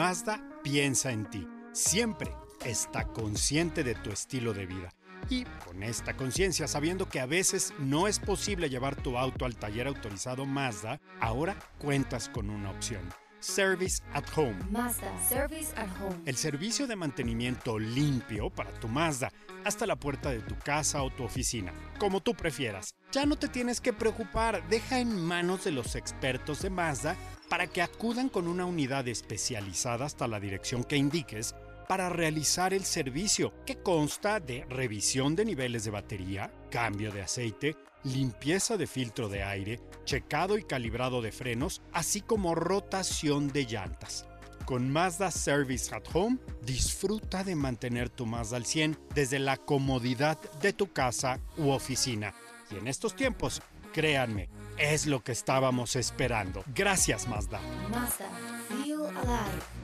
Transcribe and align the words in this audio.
Mazda 0.00 0.42
piensa 0.62 1.12
en 1.12 1.28
ti. 1.28 1.46
Siempre 1.72 2.34
está 2.64 3.04
consciente 3.08 3.84
de 3.84 3.94
tu 3.94 4.10
estilo 4.10 4.54
de 4.54 4.64
vida. 4.64 4.94
Y 5.28 5.44
con 5.66 5.82
esta 5.82 6.16
conciencia, 6.16 6.66
sabiendo 6.68 7.06
que 7.06 7.20
a 7.20 7.26
veces 7.26 7.74
no 7.78 8.08
es 8.08 8.18
posible 8.18 8.70
llevar 8.70 8.96
tu 8.96 9.18
auto 9.18 9.44
al 9.44 9.56
taller 9.56 9.86
autorizado 9.86 10.46
Mazda, 10.46 11.02
ahora 11.20 11.54
cuentas 11.78 12.30
con 12.30 12.48
una 12.48 12.70
opción. 12.70 13.02
Service 13.40 14.02
at 14.14 14.24
Home. 14.36 14.56
Mazda, 14.70 15.12
service 15.28 15.70
at 15.76 15.90
home. 16.00 16.16
El 16.24 16.36
servicio 16.36 16.86
de 16.86 16.96
mantenimiento 16.96 17.78
limpio 17.78 18.48
para 18.48 18.72
tu 18.80 18.88
Mazda 18.88 19.30
hasta 19.66 19.86
la 19.86 19.96
puerta 19.96 20.30
de 20.30 20.40
tu 20.40 20.58
casa 20.58 21.02
o 21.02 21.10
tu 21.10 21.24
oficina, 21.24 21.74
como 21.98 22.22
tú 22.22 22.32
prefieras. 22.32 22.94
Ya 23.12 23.26
no 23.26 23.36
te 23.36 23.48
tienes 23.48 23.82
que 23.82 23.92
preocupar, 23.92 24.66
deja 24.70 24.98
en 24.98 25.22
manos 25.26 25.64
de 25.64 25.72
los 25.72 25.94
expertos 25.94 26.62
de 26.62 26.70
Mazda 26.70 27.16
para 27.50 27.66
que 27.66 27.82
acudan 27.82 28.28
con 28.28 28.46
una 28.46 28.64
unidad 28.64 29.06
especializada 29.08 30.06
hasta 30.06 30.28
la 30.28 30.38
dirección 30.38 30.84
que 30.84 30.96
indiques 30.96 31.56
para 31.88 32.08
realizar 32.08 32.72
el 32.72 32.84
servicio, 32.84 33.52
que 33.66 33.82
consta 33.82 34.38
de 34.38 34.64
revisión 34.66 35.34
de 35.34 35.44
niveles 35.44 35.82
de 35.84 35.90
batería, 35.90 36.52
cambio 36.70 37.10
de 37.10 37.22
aceite, 37.22 37.76
limpieza 38.04 38.76
de 38.76 38.86
filtro 38.86 39.28
de 39.28 39.42
aire, 39.42 39.80
checado 40.04 40.56
y 40.56 40.62
calibrado 40.62 41.20
de 41.20 41.32
frenos, 41.32 41.82
así 41.92 42.20
como 42.20 42.54
rotación 42.54 43.48
de 43.48 43.66
llantas. 43.66 44.26
Con 44.64 44.88
Mazda 44.88 45.32
Service 45.32 45.92
at 45.92 46.04
Home, 46.14 46.38
disfruta 46.62 47.42
de 47.42 47.56
mantener 47.56 48.08
tu 48.08 48.24
Mazda 48.24 48.58
al 48.58 48.66
100 48.66 48.96
desde 49.12 49.40
la 49.40 49.56
comodidad 49.56 50.38
de 50.62 50.72
tu 50.72 50.92
casa 50.92 51.40
u 51.56 51.70
oficina. 51.70 52.32
Y 52.70 52.76
en 52.76 52.86
estos 52.86 53.16
tiempos, 53.16 53.60
créanme, 53.92 54.48
es 54.80 55.06
lo 55.06 55.22
que 55.22 55.32
estábamos 55.32 55.94
esperando. 55.96 56.64
Gracias 56.74 57.28
Mazda. 57.28 57.60
Mazda, 57.90 58.28
feel 58.68 59.06
alive. 59.06 59.79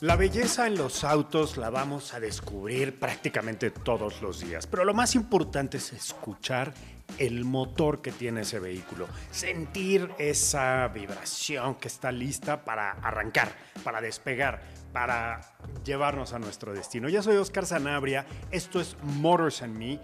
La 0.00 0.16
belleza 0.16 0.66
en 0.66 0.78
los 0.78 1.04
autos 1.04 1.58
la 1.58 1.68
vamos 1.68 2.14
a 2.14 2.20
descubrir 2.20 2.98
prácticamente 2.98 3.70
todos 3.70 4.22
los 4.22 4.40
días, 4.40 4.66
pero 4.66 4.86
lo 4.86 4.94
más 4.94 5.14
importante 5.14 5.76
es 5.76 5.92
escuchar 5.92 6.72
el 7.18 7.44
motor 7.44 8.00
que 8.00 8.10
tiene 8.10 8.40
ese 8.40 8.60
vehículo, 8.60 9.08
sentir 9.30 10.10
esa 10.16 10.88
vibración 10.88 11.74
que 11.74 11.88
está 11.88 12.10
lista 12.12 12.64
para 12.64 12.92
arrancar, 12.92 13.52
para 13.84 14.00
despegar, 14.00 14.62
para 14.90 15.42
llevarnos 15.84 16.32
a 16.32 16.38
nuestro 16.38 16.72
destino. 16.72 17.10
Yo 17.10 17.22
soy 17.22 17.36
Oscar 17.36 17.66
Sanabria, 17.66 18.24
esto 18.50 18.80
es 18.80 18.96
Motors 19.02 19.60
and 19.60 19.76
Me 19.76 20.00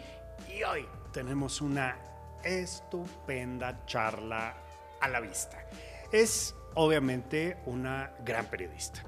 y 0.54 0.62
hoy 0.62 0.86
tenemos 1.10 1.62
una 1.62 1.96
estupenda 2.44 3.86
charla 3.86 4.58
a 5.00 5.08
la 5.08 5.20
vista. 5.20 5.56
Es 6.12 6.54
obviamente 6.74 7.56
una 7.64 8.12
gran 8.22 8.44
periodista 8.44 9.02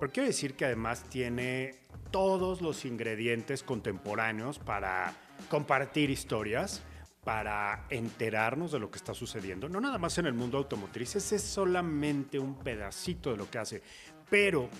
pero 0.00 0.12
quiero 0.12 0.28
decir 0.28 0.54
que 0.54 0.64
además 0.64 1.04
tiene 1.04 1.74
todos 2.10 2.62
los 2.62 2.86
ingredientes 2.86 3.62
contemporáneos 3.62 4.58
para 4.58 5.12
compartir 5.50 6.08
historias, 6.08 6.82
para 7.22 7.84
enterarnos 7.90 8.72
de 8.72 8.78
lo 8.78 8.90
que 8.90 8.96
está 8.96 9.12
sucediendo. 9.12 9.68
No 9.68 9.78
nada 9.78 9.98
más 9.98 10.16
en 10.16 10.24
el 10.24 10.32
mundo 10.32 10.56
automotriz, 10.56 11.16
ese 11.16 11.36
es 11.36 11.42
solamente 11.42 12.38
un 12.38 12.56
pedacito 12.56 13.30
de 13.30 13.36
lo 13.36 13.50
que 13.50 13.58
hace, 13.58 13.82
pero 14.30 14.70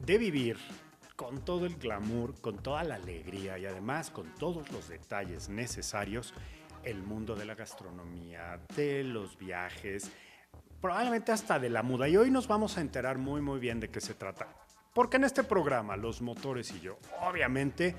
de 0.00 0.16
vivir 0.16 0.56
con 1.14 1.44
todo 1.44 1.66
el 1.66 1.76
glamour, 1.76 2.40
con 2.40 2.62
toda 2.62 2.84
la 2.84 2.94
alegría 2.94 3.58
y 3.58 3.66
además 3.66 4.10
con 4.10 4.34
todos 4.34 4.72
los 4.72 4.88
detalles 4.88 5.50
necesarios, 5.50 6.32
el 6.82 7.02
mundo 7.02 7.36
de 7.36 7.44
la 7.44 7.54
gastronomía, 7.54 8.60
de 8.74 9.04
los 9.04 9.38
viajes, 9.38 10.10
probablemente 10.84 11.32
hasta 11.32 11.58
de 11.58 11.70
la 11.70 11.82
muda. 11.82 12.10
Y 12.10 12.18
hoy 12.18 12.30
nos 12.30 12.46
vamos 12.46 12.76
a 12.76 12.82
enterar 12.82 13.16
muy, 13.16 13.40
muy 13.40 13.58
bien 13.58 13.80
de 13.80 13.88
qué 13.88 14.02
se 14.02 14.12
trata. 14.12 14.48
Porque 14.92 15.16
en 15.16 15.24
este 15.24 15.42
programa, 15.42 15.96
los 15.96 16.20
motores 16.20 16.70
y 16.72 16.80
yo, 16.80 16.98
obviamente, 17.22 17.96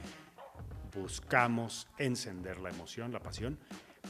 buscamos 0.93 1.87
encender 1.97 2.59
la 2.59 2.69
emoción, 2.69 3.11
la 3.11 3.19
pasión, 3.19 3.57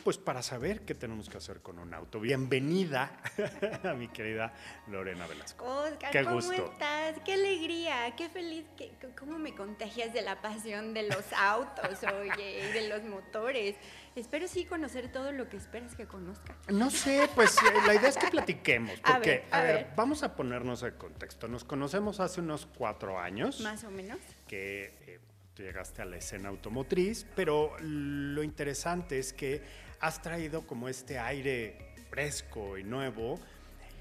pues 0.06 0.20
para 0.20 0.44
saber 0.44 0.82
qué 0.82 0.94
tenemos 0.94 1.30
que 1.30 1.38
hacer 1.38 1.62
con 1.64 1.80
un 1.80 1.92
auto. 1.96 2.20
Bienvenida 2.20 3.20
a 3.84 3.94
mi 3.96 4.08
querida 4.08 4.54
Lorena 4.88 5.26
Velasco. 5.26 5.66
Oscar, 5.66 6.12
Qué 6.12 6.24
¿cómo 6.24 6.36
gusto. 6.36 6.54
estás? 6.54 7.16
Qué 7.26 7.34
alegría, 7.34 8.14
qué 8.16 8.30
feliz, 8.30 8.66
qué- 8.78 8.92
cómo 9.18 9.40
me 9.40 9.56
contagias 9.56 10.14
de 10.14 10.22
la 10.22 10.44
pasión 10.44 10.94
de 10.94 11.10
los 11.10 11.26
autos, 11.36 12.04
oye, 12.22 12.70
y 12.70 12.72
de 12.74 12.88
los 12.88 13.04
motores. 13.04 13.78
Espero 14.16 14.48
sí 14.48 14.66
conocer 14.66 15.12
todo 15.12 15.32
lo 15.32 15.50
que 15.50 15.58
esperas 15.58 15.96
que 15.96 16.06
conozca. 16.06 16.56
No 16.72 16.92
sé, 16.92 17.28
pues 17.34 17.58
la 17.88 17.96
idea 17.96 18.10
es 18.10 18.18
que 18.18 18.28
platiquemos, 18.28 19.00
A 19.04 19.14
porque, 19.14 19.30
ver, 19.32 19.44
a 19.50 19.58
a 19.58 19.64
ver, 19.64 19.76
ver. 19.76 19.88
vamos 19.96 20.22
a 20.22 20.36
ponernos 20.36 20.84
en 20.84 20.92
contexto. 20.94 21.48
Nos 21.48 21.64
conocemos 21.64 22.20
hace 22.20 22.42
unos 22.42 22.68
cuatro 22.78 23.20
años. 23.20 23.60
Más 23.62 23.84
o 23.84 23.90
menos. 23.90 24.20
que 24.48 24.94
eh, 25.08 25.20
tú 25.56 25.64
llegaste 25.64 26.04
a 26.04 26.06
la 26.06 26.18
escena 26.18 26.50
automotriz, 26.50 27.26
pero 27.36 27.76
lo 27.80 28.44
interesante 28.44 29.18
es 29.18 29.34
que 29.34 29.85
has 30.00 30.22
traído 30.22 30.66
como 30.68 30.88
este 30.90 31.18
aire 31.20 31.94
fresco 32.10 32.78
y 32.78 32.84
nuevo 32.84 33.40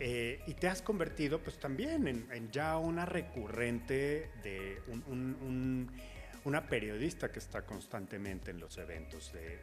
eh, 0.00 0.40
y 0.46 0.54
te 0.54 0.68
has 0.68 0.82
convertido 0.82 1.40
pues 1.40 1.58
también 1.58 2.06
en, 2.08 2.26
en 2.32 2.50
ya 2.50 2.76
una 2.78 3.06
recurrente 3.06 4.30
de 4.42 4.82
un- 4.88 5.04
un- 5.06 5.36
un- 5.40 5.90
una 6.44 6.66
periodista 6.68 7.30
que 7.32 7.38
está 7.38 7.62
constantemente 7.62 8.50
en 8.50 8.60
los 8.60 8.76
eventos 8.76 9.32
de, 9.32 9.58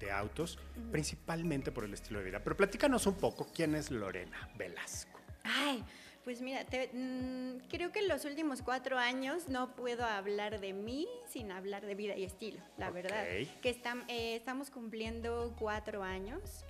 de 0.00 0.10
autos, 0.10 0.58
principalmente 0.90 1.70
por 1.72 1.84
el 1.84 1.92
estilo 1.92 2.20
de 2.20 2.24
vida. 2.26 2.40
Pero 2.42 2.56
platícanos 2.56 3.06
un 3.06 3.16
poco 3.16 3.50
quién 3.54 3.74
es 3.74 3.90
Lorena 3.90 4.48
Velasco. 4.56 5.20
Ay, 5.44 5.84
pues 6.24 6.40
mira, 6.40 6.64
te- 6.64 6.88
mm, 6.92 7.68
creo 7.68 7.90
que 7.92 7.98
en 8.00 8.08
los 8.08 8.24
últimos 8.24 8.62
cuatro 8.62 8.98
años 8.98 9.48
no 9.48 9.74
puedo 9.74 10.04
hablar 10.04 10.60
de 10.60 10.72
mí 10.72 11.08
sin 11.28 11.50
hablar 11.50 11.84
de 11.84 11.94
vida 11.94 12.16
y 12.16 12.24
estilo, 12.24 12.60
la 12.78 12.90
verdad. 12.90 13.24
Que 13.60 13.70
estam- 13.74 14.04
eh, 14.08 14.36
estamos 14.36 14.70
cumpliendo 14.70 15.54
cuatro 15.58 16.02
años. 16.02 16.64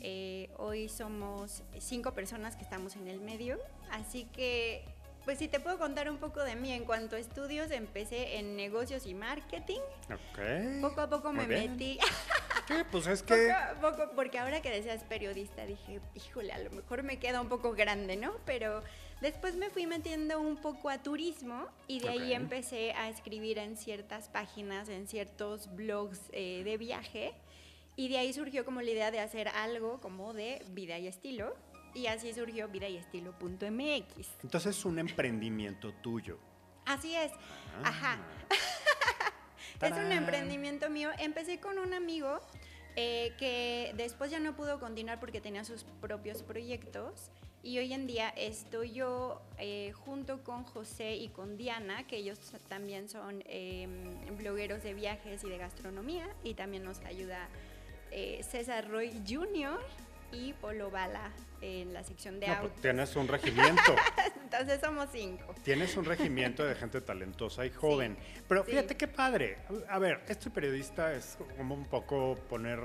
Eh, 0.00 0.50
hoy 0.58 0.88
somos 0.88 1.62
cinco 1.78 2.12
personas 2.12 2.56
que 2.56 2.62
estamos 2.62 2.96
en 2.96 3.08
el 3.08 3.20
medio, 3.20 3.58
así 3.90 4.24
que, 4.26 4.84
pues 5.24 5.38
si 5.38 5.48
te 5.48 5.58
puedo 5.58 5.78
contar 5.78 6.10
un 6.10 6.18
poco 6.18 6.42
de 6.44 6.54
mí 6.54 6.70
en 6.72 6.84
cuanto 6.84 7.16
a 7.16 7.18
estudios, 7.18 7.70
empecé 7.70 8.36
en 8.38 8.56
negocios 8.56 9.06
y 9.06 9.14
marketing. 9.14 9.80
Ok. 10.12 10.80
Poco 10.82 11.00
a 11.00 11.08
poco 11.08 11.32
Muy 11.32 11.46
me 11.46 11.54
bien. 11.54 11.72
metí 11.72 11.98
Sí, 12.66 12.74
pues 12.90 13.06
es 13.06 13.22
que... 13.22 13.54
poco 13.80 14.10
porque 14.16 14.38
ahora 14.38 14.60
que 14.60 14.70
decías 14.70 15.04
periodista 15.04 15.64
dije, 15.66 16.00
híjole, 16.14 16.52
a 16.52 16.58
lo 16.58 16.70
mejor 16.70 17.02
me 17.02 17.18
queda 17.18 17.40
un 17.40 17.48
poco 17.48 17.72
grande, 17.72 18.16
¿no? 18.16 18.32
Pero 18.44 18.82
después 19.20 19.56
me 19.56 19.70
fui 19.70 19.86
metiendo 19.86 20.40
un 20.40 20.56
poco 20.56 20.90
a 20.90 20.98
turismo 21.02 21.66
y 21.86 22.00
de 22.00 22.08
ahí 22.08 22.32
empecé 22.32 22.92
a 22.92 23.08
escribir 23.08 23.58
en 23.58 23.76
ciertas 23.76 24.28
páginas, 24.28 24.88
en 24.88 25.06
ciertos 25.06 25.74
blogs 25.76 26.20
eh, 26.32 26.62
de 26.64 26.76
viaje. 26.76 27.34
Y 27.94 28.08
de 28.08 28.18
ahí 28.18 28.32
surgió 28.32 28.64
como 28.64 28.82
la 28.82 28.90
idea 28.90 29.10
de 29.10 29.20
hacer 29.20 29.48
algo 29.48 30.00
como 30.00 30.34
de 30.34 30.62
vida 30.70 30.98
y 30.98 31.06
estilo. 31.06 31.56
Y 31.94 32.08
así 32.08 32.34
surgió 32.34 32.68
vida 32.68 32.88
y 32.88 32.96
estilo.mx. 32.96 34.28
Entonces 34.42 34.76
es 34.76 34.84
un 34.84 34.98
emprendimiento 34.98 35.94
tuyo. 36.02 36.38
Así 36.84 37.14
es. 37.14 37.32
Ajá. 37.82 38.18
Es 39.80 39.92
un 39.92 40.12
emprendimiento 40.12 40.90
mío. 40.90 41.10
Empecé 41.18 41.60
con 41.60 41.78
un 41.78 41.94
amigo 41.94 42.40
eh, 42.96 43.34
que 43.38 43.92
después 43.96 44.30
ya 44.30 44.40
no 44.40 44.56
pudo 44.56 44.80
continuar 44.80 45.20
porque 45.20 45.40
tenía 45.40 45.64
sus 45.64 45.84
propios 46.00 46.42
proyectos. 46.42 47.30
Y 47.62 47.78
hoy 47.78 47.92
en 47.92 48.06
día 48.06 48.28
estoy 48.28 48.92
yo 48.92 49.42
eh, 49.58 49.92
junto 49.92 50.44
con 50.44 50.62
José 50.62 51.16
y 51.16 51.28
con 51.30 51.56
Diana, 51.56 52.06
que 52.06 52.16
ellos 52.18 52.38
también 52.68 53.08
son 53.08 53.42
eh, 53.46 53.88
blogueros 54.38 54.84
de 54.84 54.94
viajes 54.94 55.42
y 55.42 55.48
de 55.48 55.58
gastronomía. 55.58 56.28
Y 56.44 56.54
también 56.54 56.84
nos 56.84 57.00
ayuda 57.00 57.48
eh, 58.12 58.40
César 58.48 58.88
Roy 58.88 59.10
Jr. 59.28 59.80
y 60.36 60.52
Polo 60.54 60.90
Bala 60.90 61.30
en 61.60 61.92
la 61.94 62.04
sección 62.04 62.38
de 62.38 62.46
No, 62.48 62.52
pues, 62.54 62.64
autos. 62.64 62.82
tienes 62.82 63.16
un 63.16 63.28
regimiento. 63.36 63.96
Entonces 64.42 64.80
somos 64.80 65.08
cinco. 65.12 65.54
Tienes 65.64 65.96
un 65.96 66.04
regimiento 66.04 66.64
de 66.64 66.74
gente 66.74 67.00
talentosa 67.00 67.64
y 67.64 67.70
joven. 67.70 68.16
Pero 68.48 68.64
sí. 68.64 68.72
fíjate 68.72 68.96
qué 68.96 69.08
padre. 69.08 69.58
A 69.88 69.98
ver, 69.98 70.22
este 70.28 70.50
periodista 70.50 71.12
es 71.14 71.38
como 71.56 71.74
un 71.74 71.86
poco 71.86 72.36
poner 72.48 72.80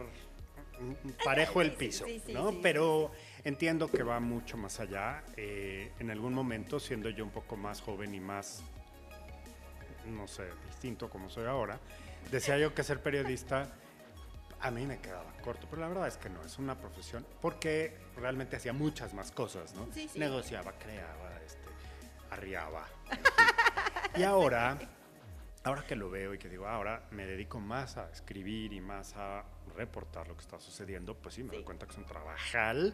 parejo 1.23 1.61
el 1.61 1.73
piso, 1.73 2.05
sí, 2.05 2.21
¿no? 2.33 2.59
Pero 2.61 3.11
entiendo 3.43 3.87
que 3.91 4.01
va 4.03 4.19
mucho 4.19 4.57
más 4.57 4.79
allá. 4.79 5.23
Eh, 5.37 5.91
en 5.99 6.09
algún 6.09 6.33
momento, 6.33 6.79
siendo 6.79 7.09
yo 7.09 7.23
un 7.23 7.29
poco 7.29 7.55
más 7.55 7.81
joven 7.81 8.15
y 8.15 8.19
más, 8.19 8.63
no 10.07 10.27
sé, 10.27 10.45
distinto 10.67 11.09
como 11.09 11.29
soy 11.29 11.45
ahora, 11.45 11.79
decía 12.31 12.57
yo 12.57 12.73
que 12.73 12.83
ser 12.83 12.99
periodista 13.01 13.67
a 14.61 14.71
mí 14.71 14.85
me 14.85 14.99
quedaba 14.99 15.31
corto, 15.43 15.67
pero 15.69 15.81
la 15.81 15.87
verdad 15.87 16.07
es 16.07 16.17
que 16.17 16.29
no, 16.29 16.41
es 16.43 16.57
una 16.59 16.79
profesión, 16.79 17.25
porque 17.41 17.97
realmente 18.15 18.55
hacía 18.55 18.73
muchas 18.73 19.13
más 19.13 19.31
cosas, 19.31 19.73
¿no? 19.73 19.87
Sí, 19.91 20.07
sí. 20.07 20.19
Negociaba, 20.19 20.73
creaba, 20.73 21.39
este, 21.45 21.67
arriaba. 22.29 22.87
y 24.15 24.23
ahora, 24.23 24.77
ahora 25.63 25.83
que 25.85 25.95
lo 25.95 26.09
veo 26.09 26.33
y 26.35 26.37
que 26.37 26.47
digo, 26.47 26.67
ahora 26.67 27.07
me 27.11 27.25
dedico 27.25 27.59
más 27.59 27.97
a 27.97 28.11
escribir 28.11 28.73
y 28.73 28.81
más 28.81 29.15
a 29.15 29.43
reportar 29.75 30.27
lo 30.27 30.35
que 30.35 30.41
está 30.41 30.59
sucediendo, 30.59 31.15
pues 31.15 31.35
sí, 31.35 31.43
me 31.43 31.53
doy 31.53 31.63
cuenta 31.63 31.85
que 31.85 31.93
es 31.93 31.97
un 31.97 32.05
trabajal 32.05 32.93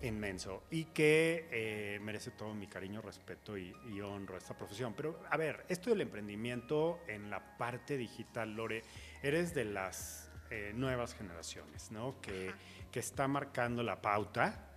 inmenso 0.00 0.62
y 0.70 0.84
que 0.86 1.46
eh, 1.50 1.98
merece 2.00 2.30
todo 2.30 2.54
mi 2.54 2.66
cariño, 2.66 3.02
respeto 3.02 3.58
y, 3.58 3.74
y 3.90 4.00
honro 4.00 4.36
a 4.36 4.38
esta 4.38 4.56
profesión. 4.56 4.94
Pero 4.94 5.20
a 5.28 5.36
ver, 5.36 5.66
esto 5.68 5.90
del 5.90 6.00
emprendimiento 6.00 7.00
en 7.06 7.28
la 7.28 7.58
parte 7.58 7.98
digital, 7.98 8.54
Lore, 8.54 8.82
eres 9.22 9.52
de 9.52 9.66
las 9.66 10.27
eh, 10.50 10.72
nuevas 10.74 11.14
generaciones, 11.14 11.90
¿no? 11.90 12.20
Que, 12.20 12.52
que 12.90 13.00
está 13.00 13.28
marcando 13.28 13.82
la 13.82 14.00
pauta 14.00 14.68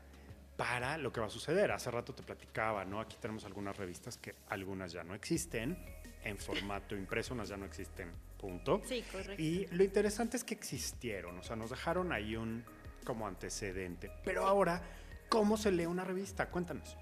para 0.58 0.98
lo 0.98 1.12
que 1.12 1.22
va 1.22 1.28
a 1.28 1.30
suceder. 1.30 1.72
Hace 1.72 1.90
rato 1.90 2.14
te 2.14 2.24
platicaba, 2.24 2.86
¿no? 2.86 3.00
Aquí 3.00 3.18
tenemos 3.20 3.46
algunas 3.46 3.76
revistas 3.78 4.18
que 4.18 4.36
algunas 4.50 4.92
ya 4.92 5.04
no 5.04 5.16
existen 5.16 5.78
en 6.24 6.38
formato 6.38 6.96
impreso, 6.96 7.34
unas 7.34 7.50
ya 7.50 7.58
no 7.58 7.66
existen, 7.66 8.12
punto. 8.38 8.82
Sí, 8.86 9.04
correcto. 9.12 9.42
Y 9.42 9.66
lo 9.72 9.84
interesante 9.84 10.38
es 10.38 10.44
que 10.44 10.54
existieron, 10.54 11.38
o 11.40 11.44
sea, 11.44 11.56
nos 11.56 11.70
dejaron 11.70 12.12
ahí 12.12 12.36
un 12.36 12.64
como 13.04 13.28
antecedente. 13.28 14.12
Pero 14.24 14.46
ahora, 14.46 14.82
¿cómo 15.30 15.58
se 15.58 15.72
lee 15.72 15.86
una 15.86 16.04
revista? 16.04 16.50
Cuéntanos. 16.50 16.96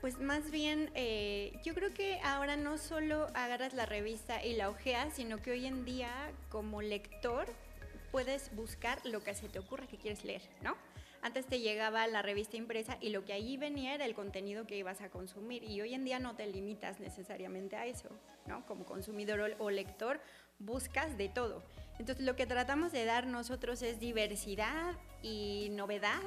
Pues 0.00 0.18
más 0.18 0.50
bien, 0.50 0.90
eh, 0.94 1.52
yo 1.62 1.74
creo 1.74 1.92
que 1.92 2.20
ahora 2.20 2.56
no 2.56 2.78
solo 2.78 3.26
agarras 3.34 3.74
la 3.74 3.84
revista 3.84 4.42
y 4.42 4.54
la 4.54 4.70
ojeas, 4.70 5.12
sino 5.14 5.42
que 5.42 5.50
hoy 5.50 5.66
en 5.66 5.84
día 5.84 6.10
como 6.48 6.80
lector 6.80 7.46
puedes 8.10 8.54
buscar 8.56 8.98
lo 9.04 9.22
que 9.22 9.34
se 9.34 9.50
te 9.50 9.58
ocurra 9.58 9.86
que 9.86 9.98
quieres 9.98 10.24
leer, 10.24 10.40
¿no? 10.62 10.74
Antes 11.22 11.44
te 11.44 11.60
llegaba 11.60 12.06
la 12.06 12.22
revista 12.22 12.56
impresa 12.56 12.96
y 12.98 13.10
lo 13.10 13.26
que 13.26 13.34
allí 13.34 13.58
venía 13.58 13.94
era 13.94 14.06
el 14.06 14.14
contenido 14.14 14.66
que 14.66 14.78
ibas 14.78 15.02
a 15.02 15.10
consumir 15.10 15.62
y 15.64 15.82
hoy 15.82 15.92
en 15.92 16.06
día 16.06 16.18
no 16.18 16.34
te 16.34 16.46
limitas 16.46 16.98
necesariamente 16.98 17.76
a 17.76 17.84
eso, 17.84 18.08
¿no? 18.46 18.64
Como 18.64 18.86
consumidor 18.86 19.54
o, 19.58 19.70
lector 19.70 20.18
buscas 20.58 21.18
de 21.18 21.28
todo. 21.28 21.62
Entonces 21.98 22.24
lo 22.24 22.36
que 22.36 22.46
tratamos 22.46 22.90
de 22.92 23.04
dar 23.04 23.26
nosotros 23.26 23.82
es 23.82 24.00
diversidad 24.00 24.94
y 25.22 25.68
novedad 25.72 26.22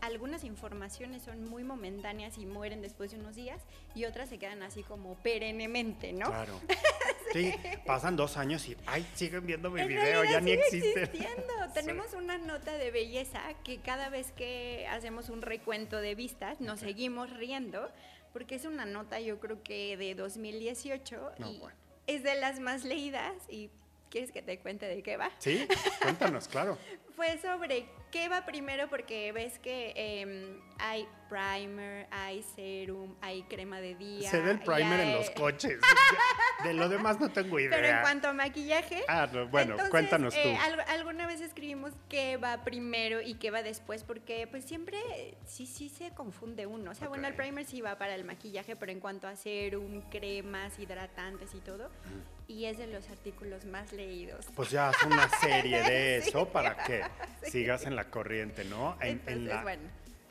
algunas 0.00 0.44
informaciones 0.44 1.22
son 1.22 1.44
muy 1.44 1.64
momentáneas 1.64 2.38
y 2.38 2.46
mueren 2.46 2.82
después 2.82 3.10
de 3.12 3.18
unos 3.18 3.34
días 3.36 3.62
y 3.94 4.04
otras 4.04 4.28
se 4.28 4.38
quedan 4.38 4.62
así 4.62 4.82
como 4.82 5.14
perennemente, 5.16 6.12
¿no? 6.12 6.26
Claro. 6.26 6.60
Sí, 7.32 7.52
pasan 7.84 8.16
dos 8.16 8.36
años 8.36 8.66
y, 8.68 8.76
ay, 8.86 9.04
siguen 9.14 9.44
viendo 9.46 9.68
mi 9.68 9.80
En 9.82 9.88
video, 9.88 10.24
ya 10.24 10.40
ni 10.40 10.52
existe. 10.52 11.02
existiendo. 11.02 11.52
Tenemos 11.74 12.14
una 12.14 12.38
nota 12.38 12.72
de 12.78 12.90
belleza 12.92 13.42
que 13.64 13.78
cada 13.80 14.08
vez 14.08 14.30
que 14.32 14.86
hacemos 14.88 15.28
un 15.28 15.42
recuento 15.42 16.00
de 16.00 16.14
vistas 16.14 16.60
nos 16.60 16.80
seguimos 16.80 17.30
riendo 17.36 17.90
porque 18.32 18.54
es 18.54 18.64
una 18.64 18.86
nota 18.86 19.18
yo 19.20 19.38
creo 19.40 19.62
que 19.62 19.96
de 19.96 20.14
2018 20.14 21.32
No, 21.38 21.50
y 21.52 21.58
bueno. 21.58 21.76
es 22.06 22.22
de 22.22 22.36
las 22.36 22.60
más 22.60 22.84
leídas 22.84 23.34
y 23.50 23.70
¿quieres 24.08 24.30
que 24.30 24.40
te 24.40 24.58
cuente 24.60 24.86
de 24.86 25.02
qué 25.02 25.16
va? 25.16 25.30
Sí, 25.38 25.66
cuéntanos, 26.00 26.46
claro. 26.48 26.78
Fue 27.16 27.38
sobre 27.38 27.86
qué 28.12 28.28
va 28.28 28.44
primero 28.44 28.88
porque 28.88 29.32
ves 29.32 29.58
que 29.58 29.92
em, 29.96 30.60
hay 30.78 31.08
primer, 31.28 32.06
hay 32.10 32.42
serum, 32.54 33.14
hay 33.20 33.42
crema 33.44 33.80
de 33.80 33.94
día. 33.96 34.30
Se 34.30 34.38
ve 34.40 34.52
el 34.52 34.60
primer 34.60 35.00
en 35.00 35.14
los 35.14 35.30
coches. 35.30 35.78
De 36.64 36.72
lo 36.72 36.88
demás 36.88 37.20
no 37.20 37.28
tengo 37.30 37.58
idea. 37.60 37.70
Pero 37.70 37.88
en 37.88 38.00
cuanto 38.00 38.28
a 38.28 38.32
maquillaje. 38.32 39.04
Ah, 39.08 39.28
no, 39.32 39.46
bueno, 39.48 39.72
entonces, 39.72 39.90
cuéntanos 39.90 40.34
tú. 40.34 40.40
eh, 40.40 40.56
al- 40.56 40.80
alguna 40.88 41.26
vez 41.26 41.40
escribimos 41.40 41.92
qué 42.08 42.36
va 42.38 42.64
primero 42.64 43.20
y 43.20 43.34
qué 43.34 43.50
va 43.50 43.62
después, 43.62 44.04
porque 44.04 44.46
pues 44.46 44.64
siempre 44.64 44.98
eh, 45.16 45.36
sí, 45.44 45.66
sí 45.66 45.88
se 45.88 46.10
confunde 46.12 46.66
uno. 46.66 46.90
O 46.92 46.94
sea, 46.94 47.08
bueno, 47.08 47.28
el 47.28 47.34
primer 47.34 47.66
sí 47.66 47.80
va 47.82 47.98
para 47.98 48.14
el 48.14 48.24
maquillaje, 48.24 48.74
pero 48.74 48.90
en 48.92 49.00
cuanto 49.00 49.28
a 49.28 49.36
serum, 49.36 50.00
cremas, 50.10 50.78
hidratantes 50.78 51.54
y 51.54 51.60
todo, 51.60 51.90
y 52.48 52.64
es 52.64 52.78
de 52.78 52.86
los 52.86 53.08
artículos 53.10 53.64
más 53.66 53.92
leídos. 53.92 54.46
Pues 54.54 54.70
ya 54.70 54.88
haz 54.88 55.02
una 55.04 55.28
serie 55.28 55.82
de 55.82 56.16
eso 56.18 56.48
para 56.48 56.76
que 57.42 57.50
sigas 57.50 57.84
en 57.86 57.96
la 57.96 58.10
corriente, 58.10 58.64
¿no? 58.64 58.96
En- 59.00 59.08
en 59.08 59.18
Entonces, 59.20 59.42
la- 59.44 59.62
bueno, 59.62 59.82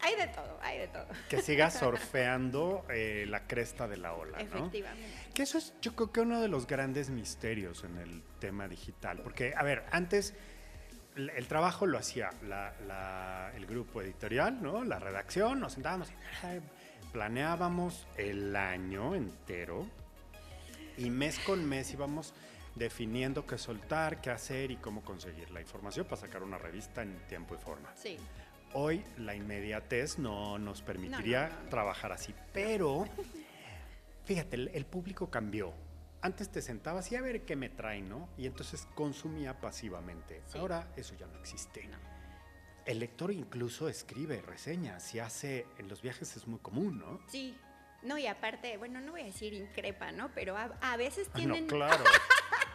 hay 0.02 0.16
de 0.16 0.28
todo, 0.28 0.60
hay 0.62 0.80
de 0.80 0.88
todo. 0.90 1.08
Que 1.30 1.42
sigas 1.42 1.74
surfeando 1.80 2.86
eh, 2.90 3.26
la 3.28 3.48
cresta 3.48 3.88
de 3.88 3.98
la 3.98 4.14
ola, 4.14 4.38
¿no? 4.38 4.44
Efectivamente. 4.44 5.10
Que 5.34 5.44
eso 5.44 5.58
es, 5.58 5.74
yo 5.82 5.96
creo 5.96 6.12
que 6.12 6.22
uno 6.22 6.42
de 6.42 6.48
los 6.48 6.68
grandes 6.68 7.10
misterios 7.10 7.84
en 7.84 7.98
el 7.98 8.22
tema 8.40 8.68
digital. 8.68 9.22
Porque, 9.24 9.54
a 9.56 9.64
ver, 9.64 9.84
antes 9.92 10.34
el, 11.16 11.48
trabajo 11.48 11.86
lo 11.86 11.98
hacía 11.98 12.30
la- 12.44 12.74
la- 12.86 13.52
el 13.56 13.66
grupo 13.66 14.02
editorial, 14.02 14.62
¿no? 14.62 14.84
La 14.84 15.00
redacción, 15.00 15.60
nos 15.62 15.74
sentábamos 15.74 16.10
y 16.10 17.14
planeábamos 17.14 18.06
el 18.18 18.56
año 18.56 19.16
entero 19.16 19.88
y 20.98 21.10
mes 21.10 21.40
con 21.40 21.64
mes 21.68 21.92
íbamos 21.94 22.34
definiendo 22.76 23.46
qué 23.46 23.58
soltar, 23.58 24.22
qué 24.22 24.30
hacer 24.32 24.72
y 24.72 24.78
cómo 24.78 25.04
conseguir 25.04 25.50
la 25.52 25.62
información 25.62 26.06
para 26.06 26.18
sacar 26.18 26.44
una 26.44 26.58
revista 26.58 27.02
en 27.02 27.18
tiempo 27.28 27.56
y 27.56 27.58
forma. 27.58 27.92
Sí. 27.96 28.18
Hoy 28.74 29.04
la 29.18 29.34
inmediatez 29.36 30.20
no 30.20 30.58
nos 30.58 30.82
permitiría 30.82 31.48
no, 31.50 31.64
no. 31.64 31.70
trabajar 31.70 32.12
así, 32.12 32.36
pero 32.52 33.06
fíjate, 34.26 34.56
el, 34.58 34.72
el 34.74 34.86
público 34.86 35.30
cambió. 35.30 35.74
Antes 36.22 36.50
te 36.50 36.62
sentabas 36.62 37.12
y 37.12 37.16
a 37.16 37.22
ver 37.22 37.46
qué 37.46 37.56
me 37.56 37.70
trae, 37.70 38.02
¿no? 38.02 38.28
Y 38.38 38.48
entonces 38.48 38.88
consumía 38.96 39.62
pasivamente. 39.62 40.42
Sí. 40.48 40.58
Ahora 40.58 40.92
eso 40.98 41.14
ya 41.16 41.28
no 41.28 41.38
existe. 41.40 41.88
No. 41.88 41.98
El 42.86 43.00
lector 43.00 43.32
incluso 43.32 43.88
escribe 43.88 44.42
reseñas 44.42 45.14
y 45.16 45.20
hace, 45.20 45.66
en 45.78 45.88
los 45.88 46.02
viajes 46.02 46.36
es 46.36 46.48
muy 46.48 46.60
común, 46.60 46.98
¿no? 47.00 47.20
Sí. 47.28 47.58
No, 48.04 48.18
y 48.18 48.28
aparte, 48.28 48.78
bueno, 48.78 49.00
no 49.02 49.14
voy 49.14 49.22
a 49.22 49.26
decir 49.26 49.54
increpa, 49.54 50.12
¿no? 50.12 50.30
Pero 50.36 50.56
a, 50.58 50.66
a 50.82 50.98
veces 50.98 51.28
Ah, 51.34 51.38
no, 51.38 51.40
tienen... 51.54 51.68
claro. 51.68 52.04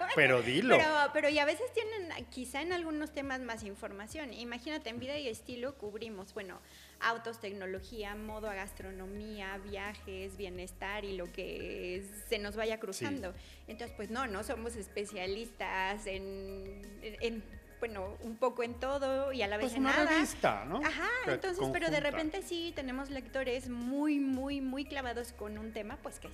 pero 0.14 0.42
dilo. 0.42 0.76
Pero, 0.76 0.94
pero 1.12 1.28
y 1.28 1.38
a 1.38 1.44
veces 1.44 1.72
tienen 1.72 2.10
quizá 2.30 2.62
en 2.62 2.72
algunos 2.72 3.12
temas 3.12 3.40
más 3.40 3.62
información. 3.62 4.32
Imagínate, 4.32 4.90
en 4.90 4.98
vida 4.98 5.16
y 5.18 5.28
estilo 5.28 5.74
cubrimos, 5.76 6.34
bueno, 6.34 6.60
autos, 7.00 7.40
tecnología, 7.40 8.14
modo 8.14 8.48
a 8.48 8.54
gastronomía, 8.54 9.58
viajes, 9.58 10.36
bienestar 10.36 11.04
y 11.04 11.16
lo 11.16 11.32
que 11.32 12.04
se 12.28 12.38
nos 12.38 12.56
vaya 12.56 12.78
cruzando. 12.78 13.34
Entonces, 13.68 13.94
pues 13.96 14.10
no, 14.10 14.26
no 14.26 14.42
somos 14.44 14.76
especialistas 14.76 16.06
en, 16.06 16.82
en, 17.02 17.42
bueno, 17.78 18.16
un 18.22 18.36
poco 18.36 18.62
en 18.62 18.74
todo 18.74 19.32
y 19.32 19.42
a 19.42 19.48
la 19.48 19.56
vez 19.56 19.66
pues 19.66 19.74
en 19.74 19.80
una 19.82 19.92
nada. 19.96 20.10
revista, 20.10 20.64
¿no? 20.66 20.80
Ajá, 20.84 21.08
Que 21.24 21.32
entonces, 21.32 21.68
pero 21.72 21.90
de 21.90 22.00
repente 22.00 22.42
sí 22.42 22.72
tenemos 22.76 23.08
lectores 23.10 23.68
muy, 23.68 24.20
muy, 24.20 24.60
muy 24.60 24.84
clavados 24.84 25.32
con 25.32 25.56
un 25.56 25.72
tema, 25.72 25.96
pues 26.02 26.20
que 26.20 26.28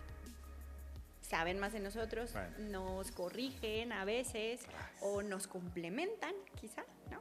saben 1.26 1.58
más 1.58 1.72
de 1.72 1.80
nosotros, 1.80 2.32
Bueno. 2.32 2.58
nos 2.70 3.10
corrigen 3.10 3.92
a 3.92 4.04
veces 4.04 4.60
o 5.00 5.22
nos 5.22 5.46
complementan, 5.46 6.34
quizá, 6.60 6.84
¿no? 7.10 7.20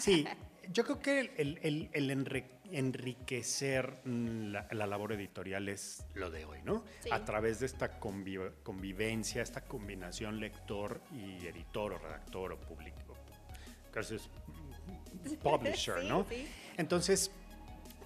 Sí, 0.00 0.26
yo 0.72 0.84
creo 0.84 0.98
que 1.00 1.20
el, 1.36 1.58
el- 1.62 1.90
el 1.92 2.10
enri- 2.10 2.50
enriquecer 2.72 4.00
la, 4.04 4.66
la 4.72 4.86
labor 4.86 5.12
editorial 5.12 5.68
es 5.68 6.04
lo 6.14 6.30
de 6.30 6.44
hoy, 6.44 6.60
¿no? 6.64 6.84
Sí. 7.00 7.10
A 7.12 7.24
través 7.24 7.60
de 7.60 7.66
esta 7.66 8.00
conviv- 8.00 8.52
convivencia, 8.64 9.40
esta 9.42 9.60
combinación 9.62 10.40
lector 10.40 11.00
y 11.12 11.46
editor 11.46 11.92
o 11.92 11.98
redactor 11.98 12.52
o 12.52 12.60
público, 12.60 13.16
publisher, 15.42 16.00
Sí, 16.02 16.08
¿no? 16.08 16.26
sí. 16.28 16.48
Entonces, 16.76 17.30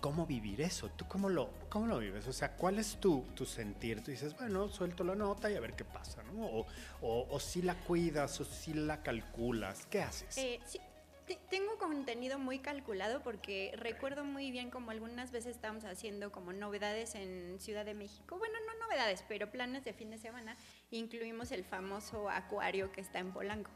¿cómo 0.00 0.26
vivir 0.26 0.60
eso? 0.60 0.88
¿Tú 0.90 1.06
cómo 1.06 1.28
lo, 1.28 1.50
cómo 1.68 1.86
lo 1.86 1.98
vives? 1.98 2.26
O 2.26 2.32
sea, 2.32 2.52
¿cuál 2.52 2.78
es 2.78 2.96
tu, 3.00 3.22
tu 3.34 3.44
sentir? 3.44 4.02
Tú 4.02 4.10
dices, 4.10 4.36
bueno, 4.36 4.68
suelto 4.68 5.04
la 5.04 5.14
nota 5.14 5.50
y 5.50 5.56
a 5.56 5.60
ver 5.60 5.74
qué 5.74 5.84
pasa, 5.84 6.22
¿no? 6.22 6.66
O, 7.02 7.40
si 7.40 7.62
la 7.62 7.74
cuidas 7.74 8.40
o 8.40 8.44
si 8.44 8.74
la 8.74 9.02
calculas, 9.02 9.86
¿qué 9.86 10.02
haces? 10.02 10.36
Eh, 10.38 10.60
tengo 11.50 11.76
contenido 11.78 12.38
muy 12.38 12.58
calculado 12.58 13.22
porque 13.22 13.72
recuerdo 13.76 14.24
muy 14.24 14.50
bien 14.50 14.70
como 14.70 14.90
algunas 14.90 15.30
veces 15.30 15.56
estábamos 15.56 15.84
haciendo 15.84 16.32
como 16.32 16.52
novedades 16.52 17.14
en 17.14 17.58
Ciudad 17.60 17.84
de 17.84 17.94
México. 17.94 18.38
Bueno, 18.38 18.54
no 18.66 18.86
novedades, 18.86 19.24
pero 19.28 19.50
planes 19.50 19.84
de 19.84 19.92
fin 19.92 20.10
de 20.10 20.18
semana. 20.18 20.56
Incluimos 20.90 21.52
el 21.52 21.64
famoso 21.64 22.30
acuario 22.30 22.92
que 22.92 23.00
está 23.00 23.18
en 23.18 23.32
Polanco. 23.32 23.70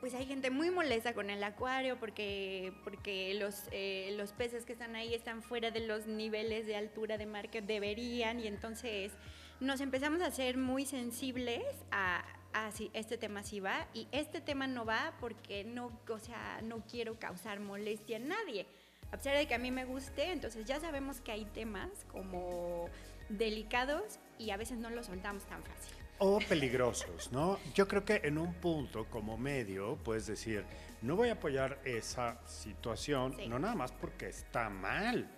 Pues 0.00 0.14
hay 0.14 0.26
gente 0.26 0.50
muy 0.50 0.70
molesta 0.70 1.14
con 1.14 1.30
el 1.30 1.42
acuario 1.42 1.98
porque, 1.98 2.72
porque 2.84 3.34
los, 3.34 3.64
eh, 3.72 4.14
los 4.16 4.32
peces 4.32 4.64
que 4.64 4.72
están 4.72 4.96
ahí 4.96 5.14
están 5.14 5.42
fuera 5.42 5.70
de 5.70 5.80
los 5.80 6.06
niveles 6.06 6.66
de 6.66 6.76
altura 6.76 7.18
de 7.18 7.26
mar 7.26 7.50
que 7.50 7.62
deberían 7.62 8.40
y 8.40 8.46
entonces 8.46 9.12
nos 9.60 9.80
empezamos 9.80 10.20
a 10.20 10.30
ser 10.30 10.58
muy 10.58 10.84
sensibles 10.84 11.64
a, 11.90 12.24
a 12.52 12.70
si 12.72 12.90
este 12.92 13.16
tema 13.18 13.42
sí 13.42 13.60
va 13.60 13.86
y 13.94 14.06
este 14.12 14.40
tema 14.40 14.66
no 14.66 14.84
va 14.84 15.14
porque 15.20 15.64
no, 15.64 15.98
o 16.08 16.18
sea, 16.18 16.60
no 16.62 16.84
quiero 16.86 17.18
causar 17.18 17.60
molestia 17.60 18.16
a 18.16 18.20
nadie. 18.20 18.66
A 19.12 19.16
pesar 19.16 19.36
de 19.36 19.46
que 19.46 19.54
a 19.54 19.58
mí 19.58 19.70
me 19.70 19.84
guste, 19.84 20.32
entonces 20.32 20.66
ya 20.66 20.80
sabemos 20.80 21.20
que 21.20 21.32
hay 21.32 21.44
temas 21.46 21.90
como 22.10 22.88
delicados 23.28 24.18
y 24.38 24.50
a 24.50 24.56
veces 24.56 24.78
no 24.78 24.90
los 24.90 25.06
soltamos 25.06 25.44
tan 25.46 25.62
fácil. 25.62 25.95
O 26.18 26.38
peligrosos, 26.48 27.30
¿no? 27.32 27.58
Yo 27.74 27.86
creo 27.86 28.04
que 28.04 28.20
en 28.24 28.38
un 28.38 28.54
punto 28.54 29.04
como 29.10 29.36
medio 29.36 29.96
puedes 29.96 30.26
decir, 30.26 30.64
no 31.02 31.14
voy 31.14 31.28
a 31.28 31.32
apoyar 31.34 31.78
esa 31.84 32.40
situación, 32.46 33.34
Sí. 33.36 33.48
no 33.48 33.58
nada 33.58 33.74
más 33.74 33.92
porque 33.92 34.28
está 34.28 34.70
mal. 34.70 35.30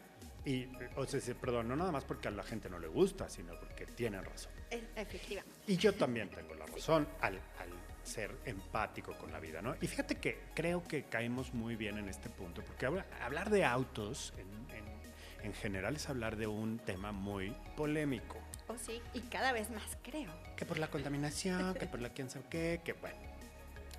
Y, 0.45 0.67
o 0.97 1.05
sea, 1.05 1.21
perdón, 1.35 1.69
no 1.69 1.77
nada 1.77 1.91
más 1.91 2.05
porque 2.05 2.29
a 2.29 2.31
la 2.31 2.43
gente 2.45 2.71
no 2.71 2.79
le 2.79 2.87
gusta, 2.87 3.29
sino 3.29 3.59
porque 3.59 3.87
tienen 3.87 4.25
razón. 4.25 4.53
Efectivamente. 4.95 5.59
Y 5.67 5.77
yo 5.77 5.93
también 5.95 6.31
tengo 6.31 6.55
la 6.55 6.65
razón 6.67 7.09
al, 7.21 7.35
al 7.35 7.69
ser 8.05 8.31
empático 8.47 9.13
con 9.19 9.33
la 9.33 9.41
vida, 9.41 9.61
¿no? 9.61 9.75
Y 9.81 9.87
fíjate 9.89 10.15
que 10.15 10.39
creo 10.55 10.85
que 10.85 11.05
caemos 11.05 11.53
muy 11.53 11.75
bien 11.77 11.99
en 11.99 12.09
este 12.09 12.31
punto, 12.31 12.63
porque 12.63 12.87
habla- 12.87 13.07
hablar 13.21 13.51
de 13.51 13.65
autos 13.65 14.33
en, 14.39 14.77
en- 14.77 15.45
en 15.45 15.53
general 15.55 15.97
es 15.97 16.09
hablar 16.09 16.37
de 16.37 16.47
un 16.47 16.79
tema 16.79 17.11
muy 17.13 17.55
polémico. 17.77 18.39
O 18.69 18.77
sí, 18.79 19.01
y 19.15 19.21
cada 19.23 19.53
vez 19.53 19.71
más 19.71 19.97
creo. 20.03 20.33
Que 20.57 20.65
por 20.67 20.79
la 20.79 20.89
contaminación, 20.89 21.75
que 21.75 21.87
por 21.87 22.01
la 22.01 22.11
quién 22.11 22.29
sabe 22.31 22.45
qué, 22.51 22.81
que 22.85 22.93
bueno. 22.93 23.19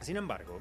Sin 0.01 0.15
embargo, 0.17 0.59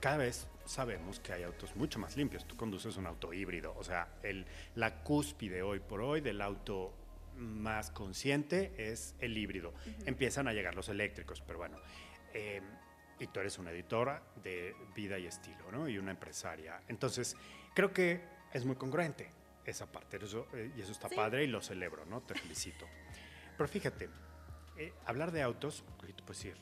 cada 0.00 0.16
vez 0.16 0.46
sabemos 0.64 1.20
que 1.20 1.32
hay 1.32 1.42
autos 1.42 1.76
mucho 1.76 1.98
más 1.98 2.16
limpios. 2.16 2.46
Tú 2.46 2.56
conduces 2.56 2.96
un 2.96 3.06
auto 3.06 3.32
híbrido, 3.32 3.74
o 3.76 3.84
sea, 3.84 4.08
el, 4.22 4.46
la 4.74 5.02
cúspide 5.02 5.62
hoy 5.62 5.80
por 5.80 6.00
hoy 6.00 6.20
del 6.20 6.40
auto 6.40 6.94
más 7.36 7.90
consciente 7.90 8.72
es 8.78 9.14
el 9.20 9.36
híbrido. 9.36 9.72
Empiezan 10.06 10.48
a 10.48 10.52
llegar 10.52 10.74
los 10.74 10.88
eléctricos, 10.88 11.40
pero 11.40 11.58
bueno. 11.58 11.78
eh, 12.34 12.60
y 13.18 13.26
tú 13.26 13.38
eres 13.40 13.58
una 13.58 13.70
editora 13.70 14.22
de 14.42 14.74
vida 14.94 15.18
y 15.18 15.26
estilo, 15.26 15.70
¿no? 15.70 15.86
Y 15.86 15.98
una 15.98 16.10
empresaria. 16.12 16.80
Entonces, 16.88 17.36
creo 17.74 17.92
que 17.92 18.22
es 18.54 18.64
muy 18.64 18.76
congruente 18.76 19.28
esa 19.66 19.84
parte. 19.92 20.16
Eso, 20.16 20.46
eh, 20.54 20.70
y 20.74 20.80
eso 20.80 20.92
está 20.92 21.10
Sí. 21.10 21.16
padre 21.16 21.44
y 21.44 21.46
lo 21.46 21.60
celebro, 21.60 22.06
¿no? 22.06 22.22
Te 22.22 22.34
felicito. 22.34 22.86
Pero 23.60 23.68
fíjate, 23.68 24.08
eh, 24.78 24.94
hablar 25.04 25.32
de 25.32 25.42
autos, 25.42 25.84
puedes 26.24 26.42
ir. 26.46 26.56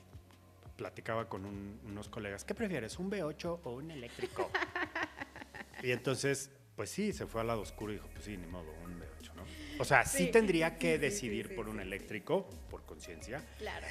Platicaba 0.77 1.29
con 1.29 1.45
un- 1.47 1.81
unos 1.85 2.09
colegas, 2.09 2.43
¿qué 2.45 2.57
prefieres, 2.57 2.99
un 2.99 3.09
V8 3.09 3.61
o 3.63 3.75
un 3.75 3.93
eléctrico? 3.93 4.51
y 5.85 5.93
entonces, 5.93 6.51
pues 6.75 6.91
sí, 6.91 7.13
se 7.13 7.29
fue 7.29 7.43
al 7.43 7.47
lado 7.47 7.61
oscuro 7.61 7.93
y 7.93 7.99
dijo, 7.99 8.09
pues 8.13 8.25
sí, 8.25 8.37
ni 8.37 8.49
modo, 8.49 8.73
un 8.83 8.99
V8, 8.99 9.33
¿no? 9.37 9.45
O 9.79 9.85
sea, 9.85 10.05
sí, 10.05 10.25
Sí. 10.25 10.33
tendría 10.33 10.77
que 10.77 10.95
Sí, 10.95 10.95
sí, 10.97 11.01
decidir 11.03 11.45
sí, 11.47 11.51
sí, 11.51 11.55
por 11.55 11.69
un 11.69 11.77
sí. 11.77 11.83
eléctrico, 11.83 12.51
por 12.69 12.83
conciencia, 12.85 13.45
Claro. 13.59 13.87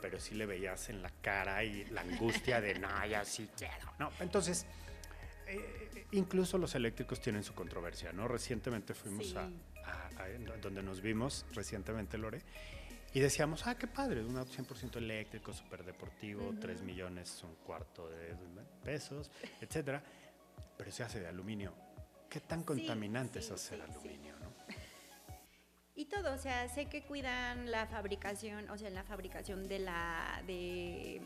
pero 0.00 0.20
sí 0.20 0.36
le 0.36 0.46
veías 0.46 0.88
en 0.90 1.02
la 1.02 1.10
cara 1.22 1.64
y 1.64 1.86
la 1.86 2.02
angustia 2.02 2.60
de, 2.60 2.78
no, 2.78 3.04
ya 3.04 3.24
sí 3.24 3.50
quiero. 3.56 3.92
No, 3.98 4.12
entonces, 4.20 4.64
eh, 5.48 5.90
incluso 6.18 6.58
los 6.58 6.74
eléctricos 6.74 7.20
tienen 7.20 7.42
su 7.44 7.54
controversia, 7.54 8.12
¿no? 8.12 8.26
Recientemente 8.28 8.94
fuimos 8.94 9.28
Sí. 9.30 9.36
a, 9.36 9.42
a- 9.84 10.22
a- 10.22 10.28
en 10.30 10.44
donde 10.60 10.82
nos 10.82 11.00
vimos, 11.00 11.44
recientemente, 11.52 12.16
Lore, 12.18 12.40
y 13.12 13.20
decíamos, 13.20 13.66
ah, 13.66 13.76
qué 13.76 13.86
padre, 13.86 14.24
un 14.24 14.36
auto 14.36 14.52
100% 14.52 14.96
eléctrico, 14.98 15.52
súper 15.52 15.84
deportivo, 15.84 16.52
3 16.60 16.82
millones, 16.82 17.42
un 17.44 17.54
cuarto 17.56 18.08
de 18.08 18.34
pesos, 18.82 19.30
etcétera, 19.60 20.02
pero 20.76 20.90
se 20.90 21.02
hace 21.04 21.20
de 21.20 21.28
aluminio. 21.28 21.72
¿Qué 22.28 22.40
tan 22.40 22.64
contaminante 22.64 23.40
sí, 23.40 23.46
es 23.46 23.52
hacer 23.52 23.80
aluminio, 23.82 24.34
no? 24.40 24.52
Y 25.96 26.06
todo, 26.06 26.32
o 26.34 26.38
sea, 26.38 26.68
sé 26.68 26.86
que 26.86 27.02
cuidan 27.02 27.70
la 27.70 27.86
fabricación, 27.86 28.68
o 28.68 28.76
sea, 28.76 28.90
la 28.90 29.04
fabricación 29.04 29.68
de 29.68 29.78
la, 29.78 30.42
de, 30.44 31.20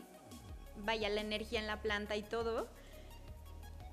vaya, 0.77 1.09
la 1.09 1.21
energía 1.21 1.59
en 1.59 1.65
la 1.65 1.81
planta 1.81 2.15
y 2.15 2.21
todo, 2.21 2.69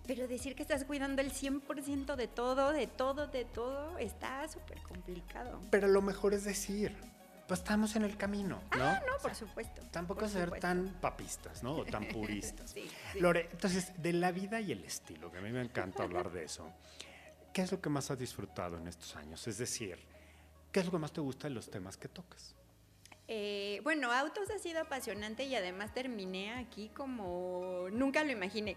pero 0.07 0.29
decir 0.29 0.55
que 0.55 0.63
estás 0.63 0.85
cuidando 0.85 1.23
el 1.23 1.33
100% 1.33 2.17
de 2.17 2.29
todo, 2.29 2.73
de 2.73 2.87
todo, 2.87 3.27
de 3.27 3.45
todo, 3.45 3.99
está 3.99 4.47
súper 4.49 4.81
complicado. 4.83 5.61
Pero 5.71 5.89
lo 5.89 6.03
mejor 6.03 6.35
es 6.35 6.45
decir, 6.45 6.97
pues 7.49 7.61
estamos 7.61 7.97
en 7.97 8.03
el 8.05 8.17
camino, 8.17 8.63
¿no? 8.77 8.85
Ah, 8.85 9.03
no, 9.07 9.17
O 9.17 9.19
por 9.19 9.35
sea, 9.35 9.47
supuesto. 9.47 9.83
Tampoco 9.91 10.21
por 10.21 10.29
ser 10.29 10.45
supuesto. 10.45 10.67
tan 10.67 10.89
papistas, 11.01 11.63
¿no? 11.63 11.75
O 11.77 11.85
tan 11.85 12.07
puristas. 12.13 12.71
Sí, 12.71 12.89
sí. 13.13 13.21
Lore, 13.21 13.49
entonces, 13.53 13.93
de 14.01 14.13
la 14.13 14.33
vida 14.33 14.61
y 14.61 14.73
el 14.73 14.85
estilo, 14.85 15.31
que 15.31 15.39
a 15.39 15.41
mí 15.41 15.51
me 15.51 15.63
encanta 15.63 16.03
hablar 16.03 16.31
de 16.31 16.45
eso, 16.45 16.71
¿qué 17.53 17.63
es 17.63 17.73
lo 17.73 17.81
que 17.81 17.89
más 17.89 18.11
has 18.11 18.19
disfrutado 18.19 18.77
en 18.79 18.89
estos 18.89 19.15
años? 19.17 19.47
Es 19.47 19.59
decir, 19.59 19.99
¿qué 20.73 20.81
es 20.81 20.87
lo 20.87 20.93
que 20.93 20.99
más 20.99 21.13
te 21.13 21.21
gusta 21.21 21.49
de 21.49 21.55
los 21.55 21.71
temas 21.71 21.97
que 21.97 22.09
tocas? 22.09 22.55
Eh, 23.29 23.81
bueno, 23.83 24.13
autos 24.13 24.49
ha 24.51 24.59
sido 24.61 24.81
apasionante 24.83 25.45
y 25.45 25.57
además 25.57 25.93
terminé 25.93 26.53
aquí 26.55 26.91
como 26.91 27.87
nunca 27.91 28.23
lo 28.23 28.31
imaginé. 28.31 28.77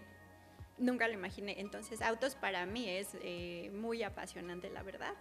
Nunca 0.80 1.06
lo 1.08 1.14
imaginé. 1.14 1.60
Entonces, 1.60 2.00
autos 2.00 2.34
para 2.34 2.64
mí 2.64 2.88
es 2.88 3.10
eh, 3.22 3.70
muy 3.74 4.02
apasionante, 4.02 4.70
la 4.70 4.82
verdad. 4.82 5.12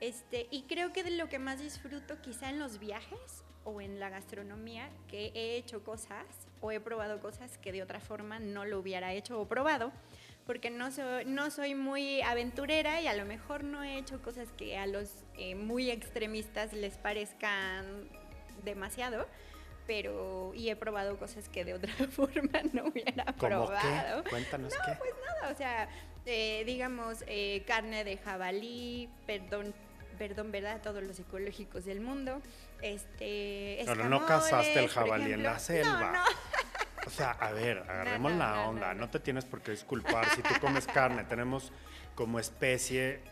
Este, 0.00 0.48
y 0.50 0.62
creo 0.62 0.92
que 0.92 1.04
de 1.04 1.12
lo 1.12 1.28
que 1.28 1.38
más 1.38 1.60
disfruto 1.60 2.20
quizá 2.20 2.50
en 2.50 2.58
los 2.58 2.80
viajes 2.80 3.44
o 3.62 3.80
en 3.80 4.00
la 4.00 4.10
gastronomía, 4.10 4.90
que 5.06 5.30
he 5.34 5.56
hecho 5.56 5.84
cosas 5.84 6.26
o 6.60 6.72
he 6.72 6.80
probado 6.80 7.20
cosas 7.20 7.58
que 7.58 7.70
de 7.70 7.82
otra 7.82 8.00
forma 8.00 8.40
no 8.40 8.64
lo 8.64 8.80
hubiera 8.80 9.12
hecho 9.12 9.40
o 9.40 9.46
probado, 9.46 9.92
porque 10.46 10.70
no 10.70 10.90
soy, 10.90 11.24
no 11.26 11.50
soy 11.52 11.76
muy 11.76 12.20
aventurera 12.22 13.00
y 13.00 13.06
a 13.06 13.14
lo 13.14 13.24
mejor 13.24 13.62
no 13.62 13.84
he 13.84 13.98
hecho 13.98 14.20
cosas 14.20 14.50
que 14.52 14.78
a 14.78 14.86
los 14.86 15.24
eh, 15.36 15.54
muy 15.54 15.90
extremistas 15.90 16.72
les 16.72 16.96
parezcan 16.98 18.08
demasiado, 18.64 19.28
pero 19.88 20.52
y 20.54 20.68
he 20.68 20.76
probado 20.76 21.16
cosas 21.16 21.48
que 21.48 21.64
de 21.64 21.72
otra 21.74 21.92
forma 22.12 22.60
no 22.74 22.84
hubiera 22.84 23.24
¿Cómo 23.24 23.66
probado. 23.66 24.22
qué? 24.22 24.30
Cuéntanos 24.30 24.72
No, 24.72 24.84
qué. 24.84 24.92
pues 24.98 25.10
nada, 25.26 25.52
o 25.52 25.56
sea, 25.56 25.88
eh, 26.26 26.62
digamos, 26.66 27.24
eh, 27.26 27.64
carne 27.66 28.04
de 28.04 28.18
jabalí, 28.18 29.08
perdón, 29.26 29.74
perdón, 30.18 30.52
¿verdad? 30.52 30.82
Todos 30.82 31.02
los 31.02 31.18
ecológicos 31.18 31.86
del 31.86 32.00
mundo. 32.00 32.42
Este, 32.82 33.82
Pero 33.86 34.08
no 34.10 34.26
cazaste 34.26 34.78
el 34.78 34.88
jabalí 34.88 35.32
en 35.32 35.42
la 35.42 35.58
selva. 35.58 36.12
No, 36.12 36.12
no. 36.12 36.24
O 37.06 37.10
sea, 37.10 37.30
a 37.30 37.52
ver, 37.52 37.78
agarremos 37.88 38.32
no, 38.32 38.38
la 38.38 38.68
onda. 38.68 38.92
No, 38.92 39.08
te 39.08 39.18
tienes 39.18 39.46
por 39.46 39.62
qué 39.62 39.70
disculpar 39.70 40.28
si 40.28 40.42
tú 40.42 40.50
comes 40.60 40.86
carne. 40.86 41.24
Tenemos 41.24 41.72
como 42.14 42.38
especie 42.38 43.22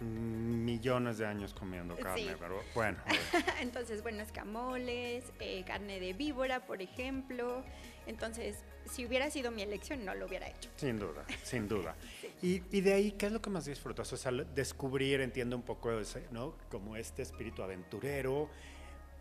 millones 0.00 1.18
de 1.18 1.26
años 1.26 1.54
comiendo 1.54 1.96
carne, 1.96 2.22
Sí. 2.22 2.36
pero 2.38 2.62
bueno. 2.74 2.98
Entonces, 3.60 4.02
bueno, 4.02 4.22
escamoles, 4.22 5.24
eh, 5.40 5.64
carne 5.66 6.00
de 6.00 6.12
víbora, 6.12 6.64
por 6.66 6.80
ejemplo. 6.82 7.64
Entonces, 8.06 8.58
si 8.86 9.06
hubiera 9.06 9.30
sido 9.30 9.50
mi 9.50 9.62
elección, 9.62 10.04
no 10.04 10.14
lo 10.14 10.26
hubiera 10.26 10.48
hecho. 10.48 10.70
Sin 10.76 10.98
duda, 10.98 11.24
sin 11.42 11.68
duda. 11.68 11.94
Y, 12.42 12.62
y 12.76 12.82
de 12.82 12.92
ahí, 12.92 13.12
¿qué 13.12 13.26
es 13.26 13.32
lo 13.32 13.40
que 13.40 13.48
más 13.48 13.64
disfrutas? 13.64 14.12
O 14.12 14.18
sea, 14.18 14.30
descubrir, 14.30 15.22
entiendo 15.22 15.56
un 15.56 15.62
poco 15.62 15.90
ese, 15.98 16.26
¿no? 16.30 16.54
Como 16.70 16.94
este 16.96 17.22
espíritu 17.22 17.62
aventurero, 17.62 18.50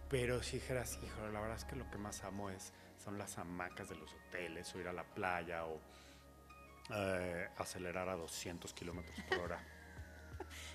pero 0.09 0.43
si 0.43 0.57
dijeras, 0.57 0.99
hijo, 1.01 1.29
la 1.31 1.39
verdad 1.39 1.55
es 1.55 1.63
que 1.63 1.77
lo 1.77 1.89
que 1.89 1.97
más 1.97 2.21
amo 2.25 2.49
es, 2.49 2.73
son 3.01 3.17
las 3.17 3.37
hamacas 3.37 3.87
de 3.87 3.95
los 3.95 4.13
hoteles, 4.13 4.75
o 4.75 4.79
ir 4.81 4.89
a 4.89 4.93
la 4.93 5.05
playa, 5.05 5.63
o 5.65 5.79
eh, 6.93 7.47
acelerar 7.57 8.09
a 8.09 8.15
200 8.15 8.73
kilómetros 8.73 9.17
por 9.29 9.39
hora. 9.39 9.63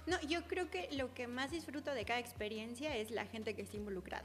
No, 0.07 0.21
yo 0.23 0.43
creo 0.45 0.71
que 0.71 0.89
lo 0.93 1.13
que 1.15 1.27
más 1.27 1.51
disfruto 1.51 1.93
de 1.95 2.05
cada 2.05 2.19
experiencia 2.21 2.97
es 2.97 3.11
la 3.11 3.27
gente 3.27 3.55
que 3.55 3.63
está 3.63 3.77
involucrada. 3.77 4.25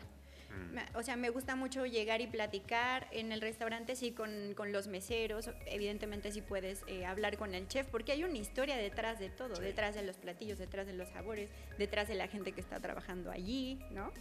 Mm. 0.50 0.96
O 0.98 1.02
sea, 1.04 1.16
me 1.16 1.30
gusta 1.30 1.56
mucho 1.56 1.86
llegar 1.86 2.22
y 2.22 2.28
platicar 2.28 3.08
en 3.12 3.32
el 3.32 3.42
restaurante, 3.42 3.96
sí, 3.96 4.12
con, 4.12 4.54
con 4.56 4.72
los 4.72 4.88
meseros. 4.88 5.50
Evidentemente, 5.66 6.32
sí 6.32 6.42
puedes 6.42 6.84
eh, 6.88 7.06
hablar 7.06 7.38
con 7.38 7.56
el 7.56 7.68
chef, 7.68 7.88
porque 7.88 8.12
hay 8.12 8.24
una 8.24 8.38
historia 8.38 8.78
detrás 8.78 9.20
de 9.20 9.30
todo, 9.30 9.56
Sí. 9.56 9.64
detrás 9.64 9.96
de 9.96 10.04
los 10.04 10.18
platillos, 10.18 10.60
detrás 10.60 10.86
de 10.86 10.94
los 10.94 11.10
sabores, 11.10 11.50
detrás 11.80 12.08
de 12.08 12.16
la 12.16 12.28
gente 12.28 12.52
que 12.52 12.62
está 12.62 12.80
trabajando 12.80 13.32
allí, 13.32 13.80
¿no? 13.92 14.12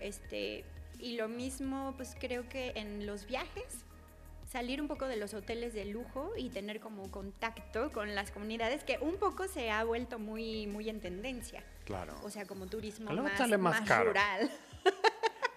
Este, 0.00 0.64
y 0.98 1.16
lo 1.16 1.28
mismo, 1.28 1.92
pues 1.96 2.16
creo 2.18 2.48
que 2.48 2.72
en 2.74 3.04
los 3.06 3.26
viajes, 3.26 3.84
salir 4.52 4.82
un 4.82 4.86
poco 4.88 5.06
de 5.08 5.16
los 5.16 5.32
hoteles 5.32 5.72
de 5.72 5.86
lujo 5.86 6.30
y 6.36 6.50
tener 6.50 6.78
como 6.78 7.10
contacto 7.10 7.90
con 7.90 8.14
las 8.14 8.30
comunidades 8.30 8.84
que 8.84 8.98
un 9.00 9.16
poco 9.16 9.48
se 9.48 9.70
ha 9.70 9.82
vuelto 9.84 10.18
muy, 10.18 10.66
muy 10.66 10.90
en 10.90 11.00
tendencia. 11.00 11.64
Claro. 11.86 12.14
O 12.22 12.28
sea, 12.30 12.44
como 12.44 12.66
turismo 12.66 13.10
Luego 13.12 13.28
más, 13.28 13.38
sale 13.38 13.56
más 13.56 13.80
más 13.80 13.88
caro. 13.88 14.10
rural. 14.10 14.50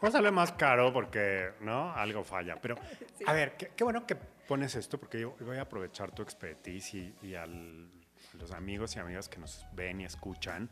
No 0.01 0.11
sale 0.11 0.29
más 0.29 0.51
caro 0.51 0.93
porque, 0.93 1.51
¿no? 1.61 1.91
Algo 1.93 2.23
falla. 2.23 2.57
Pero, 2.61 2.75
Sí. 3.17 3.23
a 3.25 3.33
ver, 3.33 3.55
qué, 3.57 3.71
qué 3.75 3.83
bueno 3.83 4.05
que 4.05 4.13
pones 4.15 4.75
esto 4.75 4.99
porque 4.99 5.19
yo 5.21 5.35
voy 5.39 5.57
a 5.57 5.61
aprovechar 5.63 6.11
tu 6.11 6.21
expertise 6.21 6.93
y, 6.93 7.15
y 7.23 7.33
al- 7.33 7.89
a 8.33 8.37
los 8.37 8.51
amigos 8.51 8.95
y 8.95 8.99
amigas 8.99 9.29
que 9.29 9.39
nos 9.39 9.65
ven 9.73 10.01
y 10.01 10.05
escuchan 10.05 10.69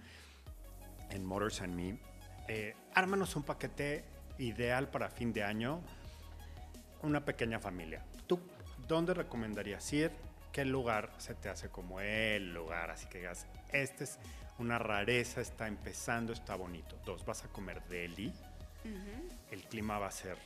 en 1.10 1.26
Motors 1.26 1.62
and 1.62 1.74
Me. 1.74 1.98
Eh, 2.48 2.76
ármanos 2.94 3.36
un 3.36 3.42
paquete 3.44 4.04
ideal 4.38 4.90
para 4.90 5.10
fin 5.10 5.34
de 5.34 5.44
año, 5.44 5.82
una 7.02 7.26
pequeña 7.26 7.60
familia. 7.60 8.06
¿Dónde 8.88 9.14
recomendarías 9.14 9.92
ir? 9.94 10.12
¿Qué 10.52 10.66
lugar 10.66 11.12
se 11.18 11.34
te 11.34 11.50
hace 11.50 11.70
como 11.70 12.00
el 12.00 12.54
lugar? 12.54 12.92
Así 12.92 13.08
que 13.08 13.20
digas, 13.20 13.48
este 13.72 14.04
es 14.04 14.20
una 14.60 14.78
rareza, 14.78 15.42
está 15.42 15.68
empezando, 15.68 16.32
está 16.34 16.56
bonito. 16.56 16.98
Dos, 17.06 17.26
vas 17.26 17.44
a 17.44 17.48
comer 17.48 17.82
deli, 17.90 18.32
el 19.52 19.64
clima 19.64 19.98
va 19.98 20.08
a 20.08 20.12
ser 20.12 20.38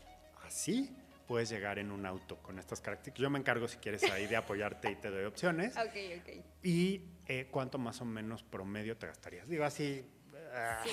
así, 0.45 0.95
puedes 1.27 1.49
llegar 1.49 1.77
en 1.77 1.91
un 1.91 2.05
auto 2.05 2.37
con 2.37 2.57
estas 2.57 2.79
características. 2.79 3.21
Yo 3.21 3.29
me 3.29 3.39
encargo 3.39 3.67
si 3.67 3.77
quieres 3.77 4.03
ahí 4.09 4.27
de 4.27 4.37
apoyarte 4.37 4.89
y 4.91 4.95
te 4.95 5.09
doy 5.09 5.25
opciones. 5.25 5.75
Ok, 5.77 6.21
ok. 6.21 6.45
¿Y 6.63 7.01
eh, 7.25 7.47
cuánto 7.51 7.77
más 7.77 7.99
o 7.99 8.05
menos 8.05 8.43
promedio 8.43 8.95
te 8.97 9.07
gastarías? 9.07 9.47
Digo 9.49 9.65
así... 9.65 10.05
ah, 10.53 10.83
Sí. 10.85 10.91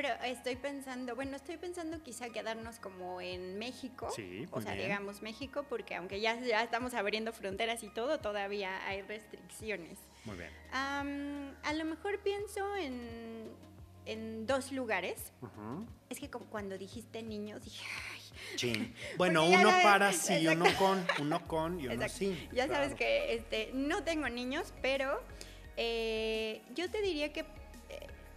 Pero 0.00 0.14
estoy 0.24 0.56
pensando, 0.56 1.14
bueno, 1.14 1.36
estoy 1.36 1.58
pensando 1.58 2.02
quizá 2.02 2.30
quedarnos 2.30 2.78
como 2.78 3.20
en 3.20 3.58
México. 3.58 4.08
Sí, 4.16 4.48
O 4.50 4.62
sea, 4.62 4.72
bien. 4.72 4.86
digamos 4.88 5.20
México, 5.20 5.66
porque 5.68 5.94
aunque 5.94 6.20
ya, 6.22 6.40
ya 6.40 6.62
estamos 6.62 6.94
abriendo 6.94 7.34
fronteras 7.34 7.82
y 7.82 7.88
todo, 7.88 8.18
todavía 8.18 8.86
hay 8.86 9.02
restricciones. 9.02 9.98
Muy 10.24 10.36
bien. 10.38 10.48
A 10.72 11.72
lo 11.74 11.84
mejor 11.84 12.18
pienso 12.20 12.76
en, 12.76 13.50
en 14.06 14.46
dos 14.46 14.72
lugares. 14.72 15.34
Es 16.08 16.18
que 16.18 16.30
como 16.30 16.46
cuando 16.46 16.78
dijiste 16.78 17.22
niños, 17.22 17.62
dije, 17.62 17.84
ay, 18.14 18.56
Chin. 18.56 18.94
Bueno, 19.18 19.44
uno 19.44 19.68
sabes- 19.68 19.82
para 19.84 20.12
sí, 20.14 20.32
Exacto. 20.46 20.64
uno 20.64 20.78
con, 20.78 21.06
uno 21.26 21.46
con 21.46 21.78
y 21.78 21.84
uno 21.84 21.92
Exacto. 21.92 22.16
sin. 22.16 22.50
Ya 22.52 22.68
sabes 22.68 22.94
que 22.94 23.34
este, 23.34 23.70
no 23.74 24.02
tengo 24.02 24.30
niños, 24.30 24.72
pero 24.80 25.22
eh, 25.76 26.62
yo 26.74 26.90
te 26.90 27.02
diría 27.02 27.34
que 27.34 27.44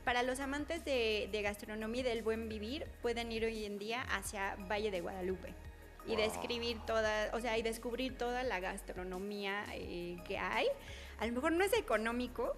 para 0.03 0.23
los 0.23 0.39
amantes 0.39 0.83
de, 0.85 1.29
de 1.31 1.41
gastronomía 1.41 2.01
y 2.01 2.03
del 2.03 2.23
buen 2.23 2.49
vivir, 2.49 2.85
pueden 3.01 3.31
ir 3.31 3.45
hoy 3.45 3.65
en 3.65 3.79
día 3.79 4.01
hacia 4.03 4.55
Valle 4.69 4.91
de 4.91 5.01
Guadalupe 5.01 5.53
y 6.05 6.09
Wow. 6.09 6.17
describir 6.17 6.77
toda, 6.85 7.29
o 7.33 7.39
sea, 7.39 7.57
y 7.57 7.61
descubrir 7.61 8.17
toda 8.17 8.43
la 8.43 8.59
gastronomía 8.59 9.65
eh, 9.73 10.17
que 10.27 10.37
hay. 10.37 10.67
A 11.17 11.25
lo 11.25 11.31
mejor 11.31 11.53
no 11.53 11.63
es 11.63 11.73
económico, 11.73 12.55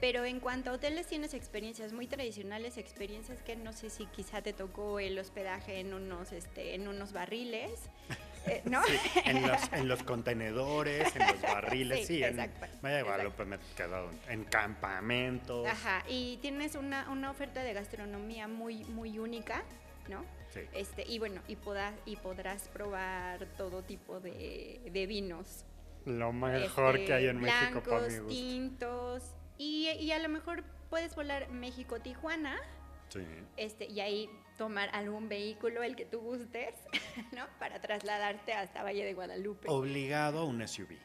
pero 0.00 0.24
en 0.24 0.40
cuanto 0.40 0.70
a 0.70 0.74
hoteles 0.74 1.06
tienes 1.06 1.34
experiencias 1.34 1.92
muy 1.92 2.06
tradicionales, 2.06 2.78
experiencias 2.78 3.42
que 3.42 3.56
no 3.56 3.72
sé 3.72 3.90
si 3.90 4.06
quizá 4.06 4.40
te 4.42 4.52
tocó 4.52 5.00
el 5.00 5.18
hospedaje 5.18 5.80
en 5.80 5.92
unos, 5.92 6.32
este, 6.32 6.74
en 6.74 6.88
unos 6.88 7.12
barriles, 7.12 7.90
eh, 8.46 8.62
¿no? 8.64 8.82
Sí, 8.84 8.98
en, 9.24 9.42
los, 9.46 9.72
en 9.72 9.88
los 9.88 10.02
contenedores, 10.02 11.14
en 11.16 11.26
los 11.26 11.42
barriles, 11.42 12.00
sí. 12.00 12.16
Sí, 12.18 12.22
en 12.22 12.38
exacto, 12.40 12.86
de 12.88 13.02
Guadalupe 13.02 13.44
me 13.44 13.56
he 13.56 13.58
quedado 13.76 14.10
en 14.28 14.44
campamentos. 14.44 15.66
Ajá, 15.66 16.02
y 16.08 16.38
tienes 16.42 16.74
una, 16.74 17.08
una 17.10 17.30
oferta 17.30 17.62
de 17.62 17.72
gastronomía 17.72 18.48
muy, 18.48 18.84
muy 18.84 19.18
única, 19.18 19.62
¿no? 20.08 20.24
Sí. 20.52 20.60
Este, 20.72 21.04
y 21.06 21.18
bueno, 21.18 21.42
y, 21.48 21.58
y 22.06 22.16
podrás 22.16 22.68
probar 22.68 23.44
todo 23.56 23.82
tipo 23.82 24.20
de, 24.20 24.80
de 24.92 25.06
vinos. 25.06 25.64
Lo 26.06 26.32
mejor 26.32 26.94
este, 26.96 27.06
que 27.06 27.12
hay 27.14 27.26
en 27.26 27.40
México 27.40 27.82
para 27.82 28.06
mi 28.08 28.18
gusto. 28.18 28.28
tintos. 28.28 29.34
Y, 29.58 29.88
y 29.90 30.12
a 30.12 30.18
lo 30.18 30.28
mejor 30.28 30.64
puedes 30.88 31.14
volar 31.14 31.50
México-Tijuana, 31.50 32.56
Sí. 33.10 33.20
este, 33.56 33.86
y 33.86 34.00
ahí 34.00 34.30
tomar 34.58 34.90
algún 34.92 35.28
vehículo, 35.30 35.82
el 35.82 35.96
que 35.96 36.04
tú 36.04 36.20
gustes, 36.20 36.74
¿no? 37.32 37.46
Para 37.58 37.80
trasladarte 37.80 38.52
hasta 38.52 38.82
Valle 38.82 39.04
de 39.06 39.14
Guadalupe. 39.14 39.68
Obligado 39.70 40.40
a 40.40 40.44
un 40.44 40.66
SUV, 40.66 40.98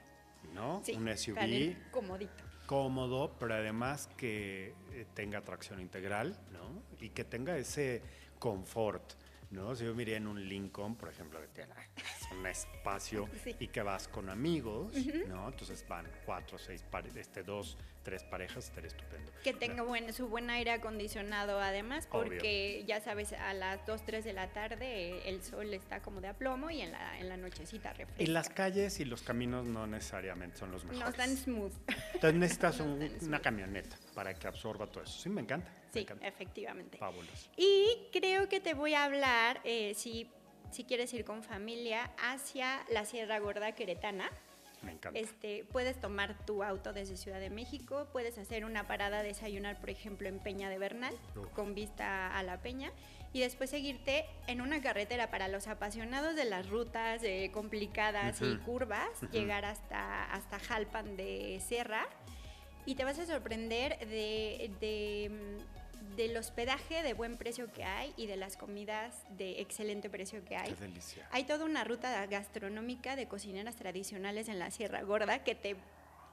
¿no? 0.53 0.81
Sí, 0.83 0.93
un 0.93 1.05
para 1.05 1.15
SUV 1.15 1.43
ir 1.47 1.89
comodito. 1.91 2.43
cómodo, 2.65 3.35
pero 3.39 3.53
además 3.53 4.09
que 4.17 4.73
eh, 4.91 5.05
tenga 5.13 5.41
tracción 5.41 5.79
integral, 5.79 6.37
¿no? 6.51 6.83
Y 6.99 7.09
que 7.11 7.23
tenga 7.23 7.55
ese 7.57 8.01
confort, 8.39 9.13
¿no? 9.53 9.75
Si 9.75 9.85
yo 9.85 9.93
miré 9.95 10.15
en 10.15 10.27
un 10.27 10.47
Lincoln, 10.47 10.95
por 10.95 11.09
ejemplo, 11.09 11.39
que 11.53 11.61
es 11.61 11.67
un 12.31 12.45
espacio 12.45 13.29
Sí. 13.43 13.55
y 13.59 13.67
que 13.67 13.81
vas 13.81 14.07
con 14.07 14.29
amigos, 14.29 14.93
¿no? 15.27 15.47
Entonces 15.47 15.85
van 15.87 16.07
cuatro, 16.25 16.57
seis, 16.57 16.83
este, 17.15 17.43
dos, 17.43 17.77
tres 18.03 18.23
parejas, 18.23 18.65
estaría 18.65 18.87
estupendo. 18.89 19.31
Que 19.43 19.53
tenga 19.53 19.83
buen, 19.83 20.11
su 20.13 20.27
buen 20.27 20.49
aire 20.49 20.71
acondicionado 20.71 21.59
además, 21.61 22.07
Obvio. 22.11 22.23
porque 22.23 22.83
ya 22.87 22.99
sabes, 23.01 23.33
a 23.33 23.53
las 23.53 23.85
2, 23.85 24.03
3 24.05 24.25
de 24.25 24.33
la 24.33 24.47
tarde 24.51 25.29
el 25.29 25.41
sol 25.43 25.73
está 25.73 26.01
como 26.01 26.19
de 26.19 26.27
a 26.29 26.33
plomo 26.33 26.69
y 26.69 26.81
en 26.81 26.91
la, 26.91 27.19
en 27.19 27.29
la 27.29 27.37
nochecita 27.37 27.93
refresca. 27.93 28.21
Y 28.23 28.27
las 28.27 28.49
calles 28.49 28.99
y 28.99 29.05
los 29.05 29.21
caminos 29.21 29.65
no 29.65 29.87
necesariamente 29.87 30.57
son 30.57 30.71
los 30.71 30.83
No 30.85 30.91
mejores. 30.93 31.11
están 31.11 31.37
smooth. 31.37 31.73
Entonces 32.15 32.33
necesitas 32.39 32.79
no 32.79 32.85
un- 32.85 32.99
tan 32.99 33.09
smooth. 33.09 33.23
una 33.27 33.39
camioneta 33.41 33.95
para 34.13 34.33
que 34.33 34.47
absorba 34.47 34.87
todo 34.87 35.03
eso. 35.03 35.19
Sí, 35.19 35.29
me 35.29 35.41
encanta. 35.41 35.71
Sí, 35.93 36.07
efectivamente. 36.21 36.97
Fabuloso. 36.97 37.49
Y 37.55 38.07
creo 38.11 38.49
que 38.49 38.59
te 38.59 38.73
voy 38.73 38.95
a 38.95 39.03
hablar, 39.03 39.61
eh, 39.63 39.93
si, 39.95 40.27
si 40.71 40.83
quieres 40.83 41.13
ir 41.13 41.23
con 41.23 41.43
familia, 41.43 42.11
hacia 42.17 42.83
la 42.89 43.05
Sierra 43.05 43.39
Gorda 43.39 43.73
Queretana. 43.73 44.29
Me 44.81 44.91
encanta. 44.91 45.17
Este, 45.17 45.63
puedes 45.71 45.99
tomar 46.01 46.45
tu 46.45 46.63
auto 46.63 46.91
desde 46.91 47.15
Ciudad 47.15 47.39
de 47.39 47.49
México, 47.49 48.07
puedes 48.11 48.37
hacer 48.37 48.65
una 48.65 48.85
parada 48.85 49.19
a 49.19 49.23
desayunar, 49.23 49.79
por 49.79 49.89
ejemplo, 49.89 50.27
en 50.27 50.39
Peña 50.39 50.69
de 50.69 50.77
Bernal, 50.77 51.15
Uf. 51.37 51.47
con 51.51 51.73
vista 51.73 52.37
a 52.37 52.43
la 52.43 52.61
Peña, 52.61 52.91
y 53.31 53.39
después 53.39 53.69
seguirte 53.69 54.25
en 54.47 54.59
una 54.61 54.81
carretera 54.81 55.31
para 55.31 55.47
los 55.47 55.67
apasionados 55.67 56.35
de 56.35 56.45
las 56.45 56.69
rutas 56.69 57.23
eh, 57.23 57.49
complicadas 57.53 58.41
y 58.41 58.57
curvas, 58.57 59.07
llegar 59.31 59.63
hasta, 59.63 60.25
hasta 60.25 60.59
Jalpan 60.59 61.15
de 61.15 61.61
Sierra, 61.65 62.05
y 62.85 62.95
te 62.95 63.05
vas 63.05 63.17
a 63.19 63.25
sorprender 63.25 63.97
de, 63.99 64.69
de, 64.81 65.31
del 66.15 66.37
hospedaje 66.37 67.01
de 67.03 67.13
buen 67.13 67.37
precio 67.37 67.71
que 67.71 67.83
hay 67.83 68.13
y 68.17 68.27
de 68.27 68.37
las 68.37 68.57
comidas 68.57 69.23
de 69.37 69.61
excelente 69.61 70.09
precio 70.09 70.43
que 70.45 70.55
hay. 70.55 70.71
Qué 70.73 70.81
delicia. 70.81 71.27
Hay 71.31 71.45
toda 71.45 71.65
una 71.65 71.83
ruta 71.83 72.25
gastronómica 72.27 73.15
de 73.15 73.27
cocineras 73.27 73.75
tradicionales 73.75 74.47
en 74.47 74.59
la 74.59 74.69
Sierra 74.71 75.01
Gorda 75.03 75.43
que 75.43 75.55
te 75.55 75.75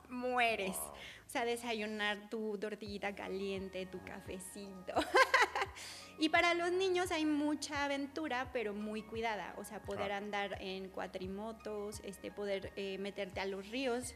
mueres. 0.09 0.77
Wow. 0.77 0.89
O 1.27 1.31
sea, 1.31 1.45
desayunar 1.45 2.29
tu 2.29 2.59
tortillita 2.59 3.15
caliente, 3.15 3.87
tu 3.87 4.03
cafecito. 4.05 4.95
y 6.19 6.29
para 6.29 6.55
los 6.55 6.73
niños 6.73 7.13
hay 7.13 7.25
mucha 7.25 7.85
aventura, 7.85 8.51
pero 8.53 8.75
muy 8.75 9.03
cuidada. 9.03 9.55
O 9.57 9.65
sea, 9.65 9.81
poder 9.81 10.13
andar 10.13 10.59
en 10.61 10.89
cuatrimotos, 10.89 12.01
este, 12.05 12.31
poder 12.31 12.73
eh, 12.77 12.99
meterte 12.99 13.41
a 13.41 13.47
los 13.47 13.69
ríos. 13.69 14.15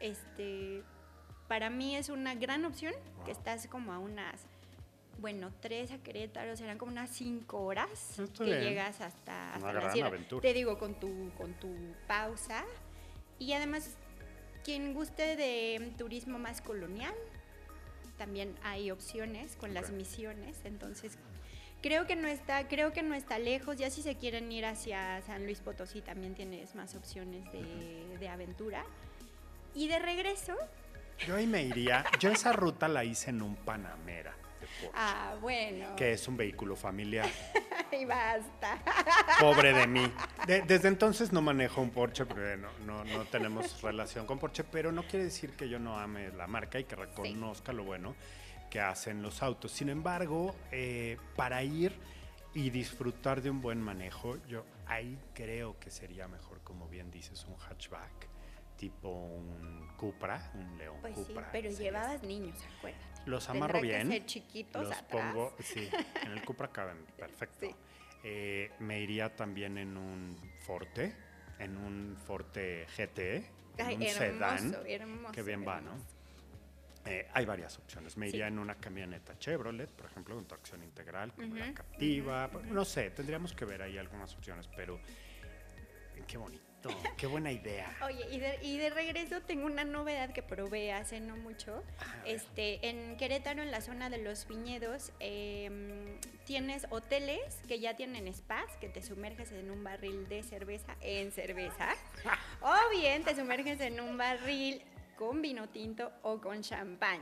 Este, 0.00 0.82
para 1.48 1.70
mí 1.70 1.96
es 1.96 2.08
una 2.08 2.34
gran 2.34 2.64
opción 2.64 2.94
Wow. 3.16 3.24
que 3.24 3.32
estás 3.32 3.66
como 3.66 3.92
a 3.92 3.98
unas, 3.98 4.46
bueno, 5.18 5.52
tres 5.60 5.90
a 5.90 5.98
Querétaro, 5.98 6.56
serán 6.56 6.78
como 6.78 6.92
unas 6.92 7.10
cinco 7.10 7.60
horas 7.62 8.18
Está 8.18 8.44
que 8.44 8.50
bien. 8.50 8.60
llegas 8.62 9.00
hasta, 9.00 9.54
hasta 9.54 9.72
la 9.72 9.92
sierra. 9.92 10.08
aventura. 10.08 10.42
Te 10.42 10.54
digo, 10.54 10.78
con 10.78 10.94
tu, 10.98 11.30
con 11.36 11.52
tu 11.54 11.74
pausa. 12.06 12.64
Y 13.38 13.52
además, 13.52 13.96
quien 14.64 14.94
guste 14.94 15.36
de 15.36 15.92
turismo 15.98 16.38
más 16.38 16.60
colonial, 16.60 17.14
también 18.16 18.54
hay 18.62 18.90
opciones 18.90 19.56
con 19.56 19.74
las 19.74 19.86
Ok. 19.90 19.96
misiones. 19.96 20.58
Entonces, 20.64 21.18
creo 21.82 22.06
que 22.06 22.16
no 22.16 22.26
está, 22.28 22.66
creo 22.68 22.92
que 22.92 23.02
no 23.02 23.14
está 23.14 23.38
lejos. 23.38 23.76
Ya 23.76 23.90
si 23.90 24.02
se 24.02 24.16
quieren 24.16 24.50
ir 24.52 24.66
hacia 24.66 25.20
San 25.22 25.44
Luis 25.44 25.60
Potosí, 25.60 26.00
también 26.00 26.34
tienes 26.34 26.74
más 26.74 26.94
opciones 26.94 27.44
de, 27.52 28.16
de 28.18 28.28
aventura. 28.28 28.84
Y 29.74 29.86
de 29.88 29.98
regreso, 29.98 30.54
Yo 31.26 31.36
ahí 31.36 31.46
me 31.46 31.62
iría. 31.62 32.04
Yo 32.20 32.30
esa 32.30 32.52
ruta 32.52 32.88
la 32.88 33.04
hice 33.04 33.30
en 33.30 33.42
un 33.42 33.54
Panamera 33.56 34.34
Porsche, 34.66 34.90
ah, 34.94 35.36
bueno. 35.40 35.94
que 35.96 36.12
es 36.12 36.26
un 36.28 36.36
vehículo 36.36 36.76
familiar. 36.76 37.28
Y 37.90 38.04
basta. 38.04 38.78
Pobre 39.40 39.72
de 39.72 39.86
mí. 39.86 40.12
De- 40.46 40.60
desde 40.60 40.88
entonces 40.88 41.32
no 41.32 41.40
manejo 41.40 41.80
un 41.80 41.88
Porsche 41.90 42.26
porque 42.26 42.58
no, 42.58 42.68
no, 42.84 43.02
no 43.04 43.24
tenemos 43.24 43.80
relación 43.80 44.26
con 44.26 44.38
Porsche, 44.38 44.62
pero 44.64 44.92
no 44.92 45.04
quiere 45.04 45.24
decir 45.24 45.52
que 45.56 45.70
yo 45.70 45.78
no 45.78 45.98
ame 45.98 46.28
la 46.32 46.46
marca 46.46 46.78
y 46.78 46.84
que 46.84 46.96
reconozca 46.96 47.72
lo 47.72 47.84
bueno 47.84 48.14
que 48.68 48.80
hacen 48.80 49.22
los 49.22 49.42
autos. 49.42 49.72
Sin 49.72 49.88
embargo, 49.88 50.54
eh, 50.70 51.16
para 51.34 51.62
ir 51.62 51.94
y 52.52 52.68
disfrutar 52.68 53.40
de 53.40 53.48
un 53.48 53.62
buen 53.62 53.80
manejo, 53.80 54.36
yo 54.46 54.66
ahí 54.86 55.18
creo 55.32 55.78
que 55.80 55.90
sería 55.90 56.28
mejor, 56.28 56.60
como 56.62 56.88
bien 56.88 57.10
dices, 57.10 57.46
un 57.48 57.56
hatchback, 57.56 58.27
tipo 58.78 59.08
un 59.10 59.86
Cupra, 59.98 60.50
un 60.54 60.78
León 60.78 60.96
Pues 61.02 61.14
sí, 61.16 61.24
Cupra. 61.26 61.50
pero 61.52 61.70
sería 61.70 61.90
llevabas 61.92 62.22
niños, 62.22 62.56
acuérdate. 62.78 63.04
los 63.26 63.48
amarro 63.50 63.80
que 63.80 63.86
bien. 63.86 64.08
ser 64.08 64.24
chiquitos 64.24 64.82
los 64.84 64.92
atrás. 64.96 65.34
pongo, 65.34 65.54
sí, 65.60 65.90
en 66.24 66.32
el 66.32 66.42
Cupra 66.44 66.68
caben, 66.68 67.04
perfecto. 67.16 67.66
Sí. 67.66 67.74
Eh, 68.24 68.70
me 68.78 69.00
iría 69.00 69.34
también 69.36 69.76
en 69.78 69.96
un 69.96 70.36
Forte, 70.60 71.14
en 71.58 71.76
un 71.76 72.16
Forte 72.16 72.86
GT, 72.96 73.18
en 73.78 73.86
Ay, 73.86 73.94
un 73.96 74.02
hermoso, 74.02 74.18
sedán, 74.18 74.76
hermoso, 74.86 75.32
que 75.32 75.42
bien 75.42 75.66
va, 75.66 75.80
¿no? 75.80 75.92
Eh, 77.04 77.26
hay 77.32 77.44
varias 77.46 77.78
opciones. 77.78 78.16
Me 78.16 78.26
Sí. 78.28 78.34
iría 78.36 78.48
en 78.48 78.58
una 78.58 78.74
camioneta 78.74 79.38
Chevrolet, 79.38 79.90
por 79.90 80.06
ejemplo, 80.06 80.34
con 80.34 80.46
tracción 80.46 80.82
integral, 80.82 81.32
como 81.32 81.54
la 81.54 81.64
Ujú, 81.66 81.74
Captiva. 81.74 82.50
No 82.70 82.84
sé, 82.84 83.10
tendríamos 83.10 83.54
que 83.54 83.64
ver 83.64 83.82
ahí 83.82 83.96
algunas 83.98 84.34
opciones, 84.34 84.68
pero 84.76 85.00
qué 86.26 86.36
bonito. 86.36 86.67
Exacto, 86.78 87.10
qué 87.16 87.26
buena 87.26 87.50
idea. 87.50 87.96
Oye, 88.04 88.26
y 88.30 88.38
de, 88.38 88.58
y 88.62 88.78
de 88.78 88.90
regreso 88.90 89.40
tengo 89.42 89.66
una 89.66 89.84
novedad 89.84 90.30
que 90.30 90.42
probé 90.42 90.92
hace 90.92 91.20
no 91.20 91.36
mucho. 91.36 91.82
Este, 92.24 92.88
en 92.88 93.16
Querétaro, 93.16 93.62
en 93.62 93.70
la 93.70 93.80
zona 93.80 94.10
de 94.10 94.18
los 94.18 94.46
viñedos, 94.46 95.12
em, 95.20 96.18
tienes 96.44 96.86
hoteles 96.90 97.62
que 97.66 97.80
ya 97.80 97.96
tienen 97.96 98.32
spas, 98.32 98.76
que 98.80 98.88
te 98.88 99.02
sumerges 99.02 99.52
en 99.52 99.70
un 99.70 99.82
barril 99.82 100.28
de 100.28 100.42
cerveza 100.42 100.96
en 101.00 101.32
cerveza. 101.32 101.94
o 102.62 102.74
bien 102.90 103.24
te 103.24 103.34
sumerges 103.34 103.80
en 103.80 104.00
un 104.00 104.16
barril 104.16 104.82
con 105.16 105.42
vino 105.42 105.68
tinto 105.68 106.12
o 106.22 106.40
con 106.40 106.62
champán. 106.62 107.20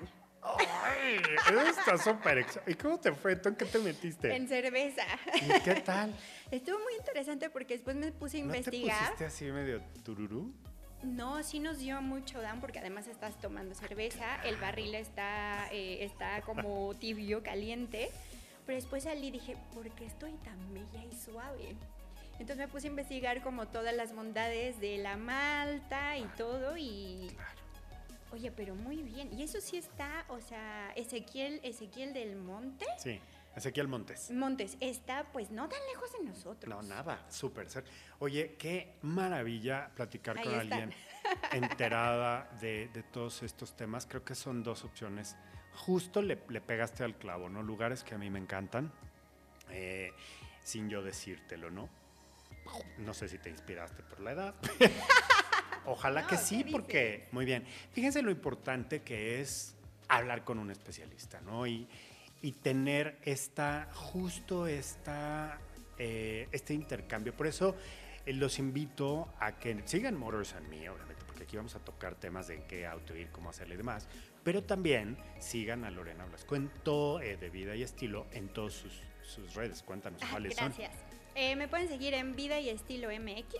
Ay, 0.85 1.20
eso 1.48 1.80
está 1.80 1.98
súper 1.98 2.46
¿Y 2.66 2.74
cómo 2.74 2.98
te 2.98 3.12
fue? 3.12 3.37
¿Tú 3.37 3.48
en 3.48 3.56
qué 3.56 3.64
te 3.64 3.78
metiste? 3.78 4.35
En 4.35 4.48
cerveza. 4.48 5.02
¿Y 5.35 5.61
qué 5.62 5.76
tal? 5.76 6.14
Estuvo 6.50 6.78
muy 6.78 6.94
interesante 6.98 7.50
porque 7.50 7.74
después 7.74 7.96
me 7.96 8.12
puse 8.12 8.40
a 8.40 8.44
¿No 8.44 8.52
te 8.52 8.59
investigar. 8.59 8.98
pusiste 8.98 9.24
así 9.24 9.44
medio 9.46 9.82
tururú? 10.04 10.52
No, 11.02 11.42
sí 11.42 11.61
nos 11.61 11.78
dio 11.78 12.00
mucho 12.00 12.40
down 12.40 12.61
porque 12.61 12.78
además 12.78 13.06
estás 13.06 13.38
tomando 13.40 13.74
cerveza, 13.74 14.42
el 14.44 14.56
barril 14.56 14.94
está, 14.94 15.68
eh, 15.70 16.04
está 16.04 16.40
como 16.42 16.94
tibio, 16.98 17.42
caliente, 17.42 18.11
pero 18.64 18.76
después 18.76 19.04
salí 19.04 19.28
y 19.28 19.30
dije, 19.32 19.56
¿por 19.74 19.88
qué 19.90 20.06
estoy 20.06 20.32
tan 20.38 20.72
bella 20.72 21.04
y 21.04 21.14
suave? 21.14 21.76
Entonces 22.38 22.56
me 22.56 22.68
puse 22.68 22.88
a 22.88 22.90
investigar 22.90 23.42
como 23.42 23.66
todas 23.68 23.94
las 23.94 24.14
bondades 24.14 24.80
de 24.80 24.98
la 24.98 25.16
malta 25.16 26.16
y 26.18 26.24
todo 26.37 26.76
y... 26.76 27.30
Oye, 28.32 28.50
pero 28.50 28.74
muy 28.74 29.02
bien. 29.02 29.32
Y 29.32 29.42
eso 29.42 29.60
sí 29.60 29.76
está, 29.76 30.24
o 30.28 30.40
sea, 30.40 30.92
Ezequiel, 30.96 31.60
Ezequiel 31.62 32.12
del 32.12 32.36
Monte. 32.36 32.86
Sí, 32.98 33.20
Ezequiel 33.56 33.88
Montes. 33.88 34.30
Montes 34.30 34.76
está 34.80 35.24
pues 35.32 35.50
no 35.50 35.66
tan 35.68 35.80
lejos 35.90 36.12
de 36.12 36.24
nosotros. 36.24 36.68
No, 36.68 36.82
nada, 36.82 37.24
súper 37.30 37.70
ser. 37.70 37.84
Oye, 38.18 38.56
qué 38.58 38.96
maravilla 39.00 39.90
platicar 39.94 40.36
Ahí 40.38 40.44
con 40.44 40.54
alguien 40.54 40.92
enterada 41.52 42.50
de, 42.60 42.88
de 42.92 43.02
todos 43.02 43.42
estos 43.42 43.74
temas. 43.74 44.06
Creo 44.06 44.24
que 44.24 44.34
son 44.34 44.62
dos 44.62 44.84
opciones. 44.84 45.36
Justo 45.72 46.20
le, 46.20 46.38
le 46.48 46.60
pegaste 46.60 47.02
al 47.02 47.16
clavo, 47.16 47.48
¿no? 47.48 47.62
Lugares 47.62 48.04
que 48.04 48.14
a 48.14 48.18
mí 48.18 48.28
me 48.28 48.38
encantan, 48.38 48.92
eh, 49.70 50.12
sin 50.62 50.90
yo 50.90 51.02
decírtelo, 51.02 51.70
¿no? 51.70 51.88
No 52.98 53.14
sé 53.14 53.28
si 53.28 53.38
te 53.38 53.48
inspiraste 53.48 54.02
por 54.02 54.20
la 54.20 54.32
edad. 54.32 54.54
Ojalá 55.87 56.22
No, 56.22 56.29
que 56.29 56.37
¿qué 56.37 56.42
sí, 56.42 56.57
dices? 56.59 56.72
porque, 56.72 57.29
muy 57.33 57.44
bien, 57.44 57.64
fíjense 57.92 58.22
lo 58.22 58.31
importante 58.31 59.03
que 59.03 59.40
es 59.40 59.75
hablar 60.09 60.44
con 60.44 60.59
un 60.59 60.70
especialista, 60.70 61.40
¿no? 61.40 61.66
Y, 61.66 61.88
y 62.42 62.53
tener 62.53 63.18
esta, 63.22 63.88
justo 63.92 64.66
esta, 64.66 65.59
eh, 65.99 66.49
este 66.53 66.75
intercambio. 66.75 67.35
Por 67.35 67.46
eso 67.46 67.75
eh, 68.25 68.33
los 68.33 68.59
invito 68.59 69.29
a 69.40 69.57
que 69.59 69.83
sigan 69.87 70.16
Motors 70.16 70.55
and 70.55 70.68
Me, 70.68 70.88
obviamente, 70.88 71.25
porque 71.27 71.44
aquí 71.44 71.57
vamos 71.57 71.75
a 71.75 71.81
tocar 71.81 72.14
temas 72.14 72.46
de 72.46 72.62
qué 72.64 72.87
auto 72.87 73.16
ir, 73.16 73.31
cómo 73.31 73.51
hacerle 73.51 73.75
y 73.75 73.79
demás. 73.79 74.07
Pero 74.44 74.62
también 74.62 75.16
sigan 75.40 75.85
a 75.85 75.90
Lorena 75.90 76.25
Blasco 76.27 76.55
en 76.55 76.68
todo 76.85 77.20
eh, 77.20 77.37
de 77.37 77.51
vida 77.51 77.75
y 77.75 77.83
estilo 77.83 78.27
en 78.33 78.49
todas 78.49 78.75
sus, 78.75 79.03
sus 79.22 79.55
redes. 79.55 79.83
Cuéntanos 79.83 80.22
Ah, 80.22 80.29
cuáles 80.31 80.55
son. 80.55 80.68
Gracias. 80.68 80.92
Me 81.57 81.68
pueden 81.68 81.88
seguir 81.88 82.14
en 82.14 82.35
Vida 82.37 82.61
y 82.61 82.70
Estilo 82.70 83.09
MX. 83.11 83.57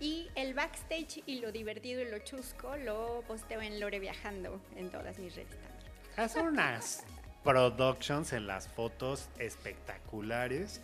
Y 0.00 0.28
el 0.34 0.54
backstage 0.54 1.22
y 1.26 1.40
lo 1.40 1.52
divertido 1.52 2.02
y 2.02 2.10
lo 2.10 2.18
chusco 2.18 2.76
lo 2.76 3.22
posteo 3.26 3.60
en 3.62 3.80
Lore 3.80 4.00
Viajando 4.00 4.60
en 4.76 4.90
todas 4.90 5.18
mis 5.18 5.34
redes 5.34 5.50
también. 5.50 5.74
Hacen 6.16 6.46
unas 6.46 7.04
productions 7.42 8.32
en 8.32 8.46
las 8.46 8.68
fotos 8.68 9.28
espectaculares. 9.38 10.80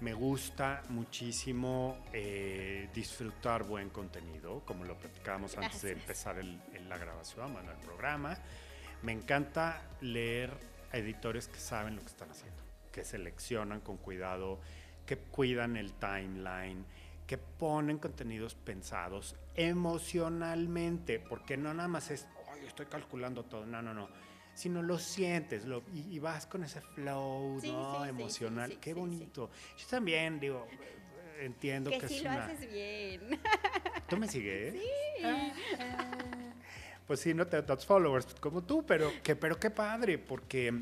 Me 0.00 0.12
gusta 0.12 0.82
muchísimo 0.88 1.96
eh, 2.12 2.88
disfrutar 2.94 3.62
buen 3.62 3.90
contenido, 3.90 4.60
como 4.66 4.84
lo 4.84 4.96
platicábamos 4.98 5.56
antes 5.56 5.82
de 5.82 5.90
Gracias. 5.94 6.02
empezar 6.02 6.38
el- 6.38 6.60
el- 6.74 6.88
la 6.88 6.98
grabación, 6.98 7.52
bueno, 7.52 7.70
el 7.70 7.78
programa. 7.78 8.36
Me 9.02 9.12
encanta 9.12 9.82
leer 10.00 10.50
a 10.92 10.98
editores 10.98 11.48
que 11.48 11.58
saben 11.60 11.96
lo 11.96 12.02
que 12.02 12.08
están 12.08 12.30
haciendo, 12.30 12.62
que 12.92 13.04
seleccionan 13.04 13.80
con 13.80 13.96
cuidado, 13.96 14.60
que 15.06 15.16
cuidan 15.18 15.76
el 15.76 15.92
timeline, 15.94 16.84
que 17.26 17.38
ponen 17.38 17.98
contenidos 17.98 18.54
pensados 18.54 19.36
emocionalmente, 19.54 21.18
porque 21.20 21.56
no 21.56 21.72
nada 21.74 21.88
más 21.88 22.10
es, 22.10 22.26
"Ay, 22.52 22.66
estoy 22.66 22.86
calculando 22.86 23.44
todo, 23.44 23.64
no, 23.66 23.80
no, 23.82 23.94
no, 23.94 24.08
sino 24.54 24.82
lo 24.82 24.98
sientes 24.98 25.64
lo, 25.64 25.82
y, 25.92 26.00
y 26.14 26.18
vas 26.18 26.46
con 26.46 26.64
ese 26.64 26.80
flow 26.80 27.58
Sí, 27.60 27.72
¿no? 27.72 27.94
sí, 27.98 28.02
sí, 28.04 28.08
emocional. 28.10 28.68
sí, 28.70 28.74
sí, 28.74 28.80
Qué 28.80 28.90
sí, 28.90 28.94
sí. 28.94 29.00
bonito. 29.00 29.50
Yo 29.78 29.86
también 29.88 30.38
digo, 30.38 30.66
entiendo 31.40 31.90
que, 31.90 31.98
Que 31.98 32.08
sí 32.08 32.16
es 32.18 32.24
lo 32.24 32.30
una... 32.30 32.44
haces 32.44 32.70
bien. 32.70 33.40
¿Tú 34.08 34.16
me 34.16 34.28
sigues? 34.28 34.74
Pues 37.06 37.20
sí, 37.20 37.34
no 37.34 37.46
te 37.46 37.60
das 37.60 37.84
followers 37.84 38.26
como 38.40 38.62
tú, 38.64 38.84
pero 38.86 39.12
que, 39.22 39.36
pero 39.36 39.60
qué 39.60 39.68
padre, 39.70 40.16
porque 40.16 40.72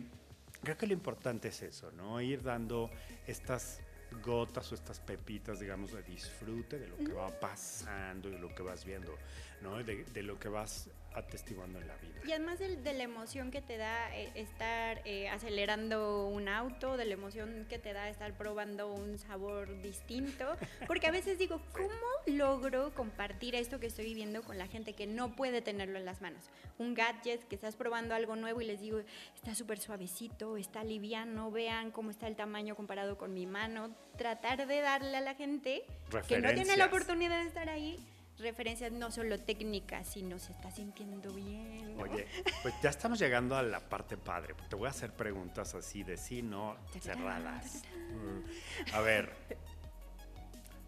creo 0.63 0.77
que 0.79 0.87
lo 0.87 0.93
importante 0.93 1.49
es 1.49 1.63
eso, 1.63 1.91
¿no? 1.91 2.21
Ir 2.21 2.43
dando 2.45 2.91
estas 3.27 3.81
gotas 4.13 4.71
o 4.73 4.75
estas 4.75 5.01
pepitas, 5.01 5.61
digamos, 5.61 5.93
de 5.93 6.03
disfrute 6.03 6.79
de 6.79 6.89
lo 6.89 6.97
que 6.97 7.13
va 7.13 7.29
pasando 7.29 8.29
y 8.29 8.33
de 8.33 8.39
lo 8.39 8.55
que 8.55 8.63
vas 8.63 8.85
viendo, 8.85 9.17
¿no? 9.61 9.83
De, 9.83 10.05
de 10.05 10.23
lo 10.23 10.39
que 10.39 10.49
vas 10.49 10.89
atestiguando 11.15 11.81
en 11.81 11.89
la 11.89 11.97
vida. 11.97 12.21
Y 12.25 12.33
además 12.33 12.59
del- 12.59 12.83
de, 12.83 12.93
la 12.95 13.03
emoción 13.05 13.51
que 13.51 13.61
te 13.63 13.77
da 13.77 14.15
eh, 14.17 14.31
estar 14.35 15.01
eh, 15.05 15.29
acelerando 15.29 16.27
un 16.27 16.49
auto, 16.49 16.97
de 16.97 17.05
la 17.05 17.15
emoción 17.15 17.67
que 17.69 17.79
te 17.79 17.93
da 17.93 18.09
estar 18.09 18.33
probando 18.37 18.93
un 18.93 19.19
sabor 19.19 19.81
distinto, 19.83 20.57
porque 20.87 21.07
a 21.07 21.11
veces 21.11 21.39
digo, 21.39 21.61
¿cómo 21.73 21.89
logro 22.27 22.95
compartir 22.95 23.55
esto 23.55 23.81
que 23.81 23.87
estoy 23.87 24.05
viviendo 24.07 24.43
con 24.43 24.59
la 24.59 24.67
gente 24.67 24.93
que 24.95 25.07
no 25.07 25.35
puede 25.35 25.63
tenerlo 25.63 25.99
en 25.99 26.05
las 26.05 26.21
manos? 26.21 26.51
Un 26.79 26.95
gadget 26.95 27.47
que 27.49 27.55
estás 27.55 27.77
probando 27.77 28.15
algo 28.15 28.37
nuevo 28.37 28.61
y 28.61 28.65
les 28.65 28.81
digo, 28.81 29.01
está 29.35 29.55
súper 29.55 29.79
suavecito, 29.79 30.57
está 30.57 30.85
liviano, 30.85 31.51
vean 31.51 31.91
cómo 31.91 32.11
está 32.11 32.27
el 32.29 32.37
tamaño 32.37 32.75
comparado 32.77 33.19
con 33.19 33.35
mi 33.35 33.47
mano, 33.47 33.95
tratar 34.17 34.67
de 34.67 34.81
darle 34.81 35.17
a 35.17 35.21
la 35.21 35.35
gente 35.35 35.85
que 36.29 36.41
no 36.41 36.53
tiene 36.55 36.77
la 36.77 36.87
oportunidad 36.87 37.41
de 37.43 37.49
estar 37.49 37.69
ahí. 37.69 37.99
Referencias 38.39 38.91
no 38.93 39.11
solo 39.11 39.39
técnicas, 39.39 40.09
sino 40.09 40.39
se 40.39 40.53
está 40.53 40.71
sintiendo 40.71 41.33
bien. 41.33 41.97
¿no? 41.97 42.03
Oye, 42.03 42.27
pues 42.63 42.75
ya 42.83 42.91
estamos 42.91 43.19
llegando 43.19 43.57
a 43.57 43.63
la 43.63 43.81
parte 43.81 44.17
padre. 44.17 44.55
Te 44.69 44.77
voy 44.77 44.87
a 44.87 44.91
hacer 44.91 45.13
preguntas 45.13 45.75
así 45.75 46.03
de 46.03 46.17
sí, 46.17 46.43
no 46.43 46.77
cerradas. 47.01 47.83
Mm. 48.11 48.95
A 48.95 49.01
ver, 49.01 49.33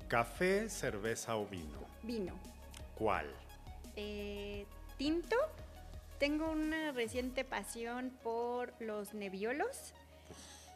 café, 0.09 0.68
cerveza 0.68 1.37
o 1.37 1.46
vino. 1.46 1.87
Vino. 2.02 2.35
¿Cuál? 2.94 3.26
Eh, 3.96 4.66
tinto. 4.96 5.37
Tengo 6.18 6.50
una 6.50 6.92
reciente 6.92 7.44
pasión 7.44 8.16
por 8.22 8.72
los 8.80 9.14
nebiolos 9.14 9.92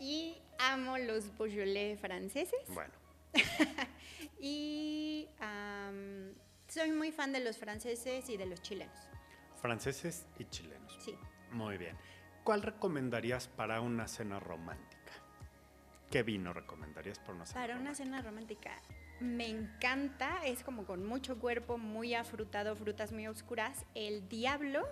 y 0.00 0.36
amo 0.58 0.98
los 0.98 1.36
Beaujolais 1.38 1.98
franceses. 1.98 2.60
Bueno, 2.68 2.92
Y 4.40 5.28
soy 6.78 6.92
muy 6.92 7.10
fan 7.10 7.32
de 7.32 7.40
los 7.40 7.58
franceses 7.58 8.28
y 8.28 8.36
de 8.36 8.46
los 8.46 8.62
chilenos. 8.62 8.96
franceses 9.60 10.26
y 10.38 10.44
chilenos. 10.44 10.96
Sí. 11.04 11.16
Muy 11.50 11.76
bien. 11.76 11.96
¿Cuál 12.44 12.62
recomendarías 12.62 13.48
para 13.48 13.80
una 13.80 14.06
cena 14.06 14.38
romántica? 14.38 15.12
¿Qué 16.08 16.22
vino 16.22 16.52
recomendarías 16.52 17.18
para 17.18 17.32
una 17.34 17.46
cena 17.46 17.60
Para 17.60 17.76
una 17.76 17.94
cena 17.94 18.22
romántica 18.22 18.80
me 19.20 19.48
encanta, 19.48 20.46
es 20.46 20.62
como 20.62 20.86
con 20.86 21.04
mucho 21.04 21.40
cuerpo, 21.40 21.76
muy 21.76 22.14
afrutado, 22.14 22.76
frutas 22.76 23.10
muy 23.10 23.26
oscuras, 23.26 23.84
el 23.96 24.28
Diablo 24.28 24.86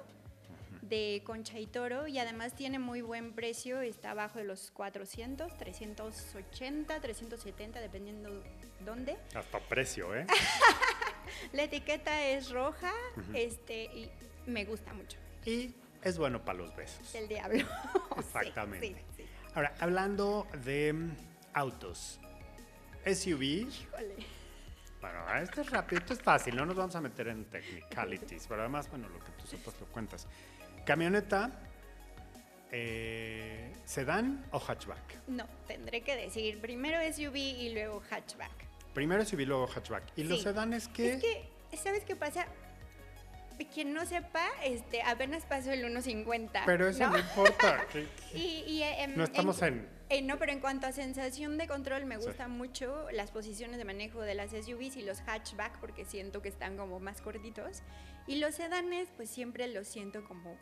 de 0.83 1.23
Concha 1.25 1.61
y 1.61 1.67
Toro 1.67 2.09
y 2.09 2.19
además 2.19 2.55
tiene 2.55 2.81
muy 2.81 3.03
buen 3.03 3.33
precio, 3.35 3.81
está 3.81 4.11
abajo 4.11 4.41
de 4.41 4.45
los 4.45 4.73
400, 4.73 5.57
380, 5.57 7.01
370 7.01 7.81
dependiendo 7.81 8.43
dónde. 8.81 9.17
Hasta 9.35 9.61
precio, 9.61 10.15
¿eh? 10.17 10.27
La 11.53 11.65
etiqueta 11.65 12.27
es 12.27 12.51
roja, 12.51 12.93
este 13.35 13.85
y 13.85 14.11
me 14.47 14.65
gusta 14.65 14.93
mucho. 14.93 15.19
y 15.45 15.75
es 16.03 16.19
bueno 16.19 16.45
para 16.45 16.59
los 16.59 16.75
besos. 16.77 17.15
El 17.15 17.27
Diablo. 17.29 17.65
Exactamente. 18.19 18.89
sí, 18.89 18.97
sí. 19.17 19.25
Ahora, 19.55 19.75
hablando 19.81 20.47
de 20.65 20.93
mm, 20.93 21.17
autos, 21.55 22.21
SUV, 23.05 23.43
Híjole. 23.43 24.17
bueno, 25.01 25.35
esto 25.43 25.61
es 25.63 25.71
rápido, 25.71 26.01
esto 26.01 26.13
es 26.13 26.23
fácil, 26.23 26.55
no 26.57 26.67
nos 26.67 26.77
vamos 26.77 26.95
a 26.95 27.01
meter 27.01 27.29
en 27.29 27.45
technicalities, 27.47 28.47
pero 28.47 28.61
además, 28.61 28.89
bueno, 28.91 29.09
lo 29.09 29.19
que 29.19 29.33
tú 29.33 29.47
sepas 29.47 29.75
lo 29.81 29.87
cuentas. 29.87 30.27
Camioneta, 30.85 31.51
eh, 32.71 33.73
sedán 33.85 34.45
o 34.53 34.59
hatchback. 34.61 35.27
No, 35.29 35.47
tendré 35.67 36.03
que 36.03 36.15
decir 36.17 36.61
primero 36.61 36.99
SUV 37.13 37.37
y 37.37 37.73
luego 37.73 38.03
hatchback. 38.11 38.66
Primero 38.97 39.23
SUV, 39.27 39.41
luego 39.47 39.67
hatchback. 39.67 40.05
¿Y 40.17 40.25
los 40.25 40.39
Sí. 40.39 40.45
sedanes 40.45 40.89
qué? 40.89 41.13
Es 41.13 41.23
que, 41.23 41.77
¿sabes 41.77 42.05
qué 42.05 42.17
pasa? 42.17 42.47
quien 43.73 43.95
no 43.95 44.05
sepa, 44.05 44.47
este, 44.65 45.03
apenas 45.03 45.45
pasó 45.45 45.71
el 45.71 45.85
1.50. 45.85 46.63
Pero 46.67 46.89
eso 46.89 47.09
no, 47.09 47.19
importa. 47.19 47.87
y, 48.35 48.65
y, 48.67 48.85
no 49.17 49.25
estamos 49.25 49.63
en 49.63 49.89
eh, 50.09 50.23
no, 50.23 50.39
pero 50.39 50.53
en 50.53 50.61
cuanto 50.61 50.87
a 50.87 50.93
sensación 50.93 51.59
de 51.59 51.67
control, 51.67 52.07
me 52.07 52.17
gustan 52.17 52.53
mucho 52.53 53.11
las 53.11 53.33
posiciones 53.33 53.77
de 53.77 53.85
manejo 53.85 54.21
de 54.23 54.35
las 54.35 54.53
SUVs 54.53 54.97
y 54.97 55.03
los 55.03 55.21
hatchback 55.21 55.79
porque 55.81 56.05
siento 56.05 56.43
que 56.43 56.49
están 56.49 56.77
como 56.77 57.01
más 57.01 57.21
cortitos. 57.21 57.83
Y 58.27 58.37
los 58.37 58.55
sedanes, 58.55 59.09
pues 59.17 59.29
siempre 59.29 59.69
los 59.69 59.89
siento 59.89 60.25
como 60.25 60.57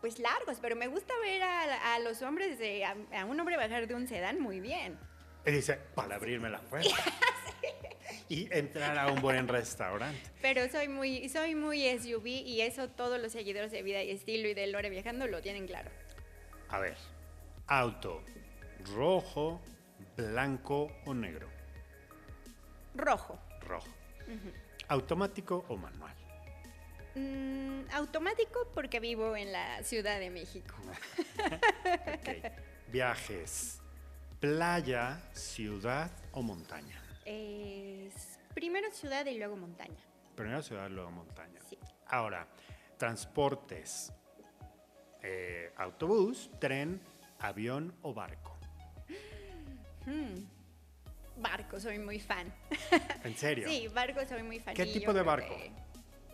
pues 0.00 0.18
largos, 0.18 0.58
pero 0.60 0.76
me 0.76 0.86
gusta 0.86 1.12
ver 1.22 1.42
a, 1.42 1.98
los 1.98 2.22
hombres, 2.22 2.58
de, 2.58 2.84
a, 2.84 3.24
un 3.26 3.38
hombre 3.38 3.56
bajar 3.56 3.86
de 3.86 3.94
un 3.94 4.06
sedán 4.06 4.40
muy 4.40 4.60
bien. 4.60 4.98
Y 5.46 5.50
dice, 5.50 5.78
para 5.94 6.16
abrirme 6.16 6.50
la 6.50 6.60
puerta. 6.60 6.94
y 8.28 8.48
entrar 8.52 8.98
a 8.98 9.10
un 9.10 9.20
buen 9.20 9.48
restaurante. 9.48 10.20
Pero 10.42 10.68
soy 10.68 10.88
muy, 10.88 11.28
soy 11.28 11.54
muy 11.54 11.84
SUV 11.98 12.26
y 12.26 12.60
eso 12.60 12.88
todos 12.88 13.20
los 13.20 13.32
seguidores 13.32 13.72
de 13.72 13.82
vida 13.82 14.02
y 14.02 14.10
estilo 14.10 14.48
y 14.48 14.54
de 14.54 14.66
Lore 14.66 14.90
viajando 14.90 15.26
lo 15.26 15.40
tienen 15.40 15.66
claro. 15.66 15.90
A 16.68 16.78
ver, 16.78 16.96
auto, 17.66 18.22
rojo, 18.94 19.60
blanco 20.16 20.92
o 21.06 21.14
negro. 21.14 21.48
Rojo. 22.94 23.38
Rojo. 23.60 23.88
¿Automático 24.88 25.64
o 25.68 25.76
manual? 25.76 26.14
Mm, 27.14 27.90
automático 27.92 28.70
porque 28.74 29.00
vivo 29.00 29.34
en 29.36 29.52
la 29.52 29.82
Ciudad 29.82 30.18
de 30.18 30.30
México. 30.30 30.74
Viajes. 32.88 33.80
¿Playa, 34.40 35.20
ciudad 35.32 36.12
o 36.30 36.42
montaña? 36.42 37.02
Es 37.24 38.38
primero 38.54 38.88
ciudad 38.92 39.26
y 39.26 39.36
luego 39.36 39.56
montaña. 39.56 39.98
Primero 40.36 40.62
ciudad 40.62 40.88
y 40.88 40.92
luego 40.92 41.10
montaña. 41.10 41.58
Sí. 41.68 41.76
Ahora, 42.06 42.46
transportes. 42.96 44.12
Eh, 45.22 45.72
autobús, 45.76 46.52
tren, 46.60 47.00
avión 47.40 47.92
o 48.02 48.14
barco. 48.14 48.56
Hmm. 50.06 50.46
Barco, 51.38 51.80
soy 51.80 51.98
muy 51.98 52.20
fan. 52.20 52.54
¿En 53.24 53.36
serio? 53.36 53.68
Sí, 53.68 53.88
barco 53.88 54.20
soy 54.24 54.44
muy 54.44 54.60
fan. 54.60 54.74
¿Qué 54.74 54.86
tipo 54.86 55.12
de 55.12 55.22
barco? 55.22 55.56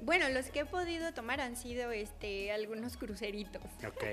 Bueno, 0.05 0.29
los 0.29 0.51
que 0.51 0.61
he 0.61 0.65
podido 0.67 1.15
tomar 1.15 1.41
han 1.41 1.57
sido 1.57 1.91
este, 1.91 2.53
algunos 2.53 2.99
cruceritos. 2.99 3.63
Ok, 3.87 4.05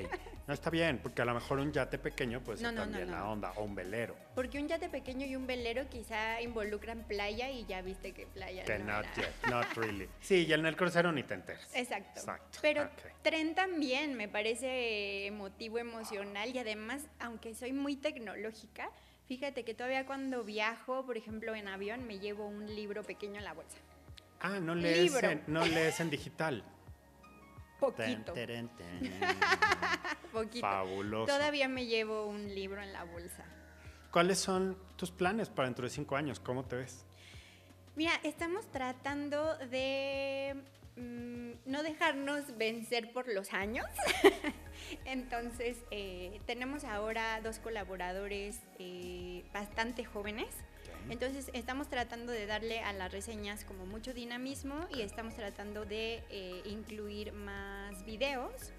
no 0.48 0.54
está 0.54 0.70
bien, 0.70 1.00
porque 1.04 1.22
a 1.22 1.26
lo 1.26 1.34
mejor 1.34 1.60
un 1.60 1.74
yate 1.74 1.98
pequeño 1.98 2.42
pues 2.42 2.62
no, 2.62 2.74
también 2.74 3.12
la 3.12 3.28
onda, 3.28 3.52
o 3.58 3.64
un 3.66 3.76
velero. 3.76 4.16
Porque 4.34 4.58
un 4.58 4.70
yate 4.70 4.88
pequeño 4.88 5.26
y 5.26 5.36
un 5.36 5.46
velero 5.48 5.90
quizá 5.90 6.42
involucran 6.42 7.04
playa 7.04 7.50
y 7.50 7.66
ya 7.66 7.82
viste 7.82 8.14
que 8.14 8.26
playa 8.26 8.64
que 8.64 8.80
not 8.80 9.06
yet, 9.18 9.34
not 9.50 9.66
really. 9.76 10.08
Sí, 10.22 10.46
y 10.48 10.54
en 10.54 10.66
el 10.66 10.78
crucero 10.78 11.12
ni 11.12 11.24
te 11.24 11.34
enteras. 11.34 11.70
Exacto. 11.76 12.22
Exacto. 12.22 12.60
Pero 12.62 12.90
tren 13.22 13.54
también 13.54 14.16
me 14.16 14.30
parece 14.30 15.26
emotivo, 15.26 15.78
emocional 15.78 16.56
y 16.56 16.60
además, 16.60 17.06
aunque 17.20 17.54
soy 17.54 17.74
muy 17.74 17.98
tecnológica, 17.98 18.90
fíjate 19.28 19.66
que 19.66 19.74
todavía 19.74 20.06
cuando 20.06 20.46
viajo, 20.46 21.06
por 21.06 21.18
ejemplo 21.18 21.54
en 21.54 21.68
avión, 21.68 22.08
me 22.08 22.20
llevo 22.20 22.48
un 22.48 22.74
libro 22.74 23.04
pequeño 23.04 23.40
en 23.40 23.44
la 23.44 23.54
bolsa. 23.54 23.78
Ah, 24.42 24.60
no 24.60 24.74
lees, 24.74 25.14
en, 25.24 25.44
no 25.48 25.66
lees 25.66 26.00
en 26.00 26.10
digital. 26.10 26.64
Poquito. 27.80 28.34
Poquito. 30.32 30.62
Fabuloso. 30.62 31.32
Todavía 31.32 31.68
me 31.68 31.86
llevo 31.86 32.26
un 32.28 32.54
libro 32.54 32.82
en 32.82 32.94
la 32.94 33.04
bolsa. 33.04 33.44
¿Cuáles 34.12 34.40
son 34.40 34.78
tus 34.98 35.12
planes 35.12 35.50
para 35.50 35.68
dentro 35.68 35.84
de 35.84 35.90
cinco 35.90 36.16
años? 36.16 36.40
¿Cómo 36.40 36.66
te 36.66 36.76
ves? 36.78 37.06
Mira, 37.96 38.12
estamos 38.24 38.70
tratando 38.72 39.58
de 39.70 40.56
mm, 40.96 41.70
no 41.70 41.84
dejarnos 41.84 42.58
vencer 42.58 43.12
por 43.14 43.28
los 43.28 43.54
años. 43.54 43.86
Entonces, 45.06 45.78
eh, 45.92 46.42
tenemos 46.46 46.84
ahora 46.84 47.42
dos 47.42 47.60
colaboradores 47.60 48.60
eh, 48.80 49.44
bastante 49.54 50.04
jóvenes 50.04 50.48
entonces 51.12 51.52
estamos 51.54 51.90
tratando 51.90 52.32
de 52.32 52.46
darle 52.46 52.80
a 52.80 52.94
las 52.94 53.12
reseñas 53.12 53.66
como 53.66 53.86
mucho 53.86 54.14
dinamismo 54.14 54.88
y 54.96 55.02
estamos 55.02 55.36
tratando 55.36 55.84
de 55.84 56.24
eh, 56.30 56.62
incluir 56.64 57.34
más 57.34 58.06
videos 58.06 58.72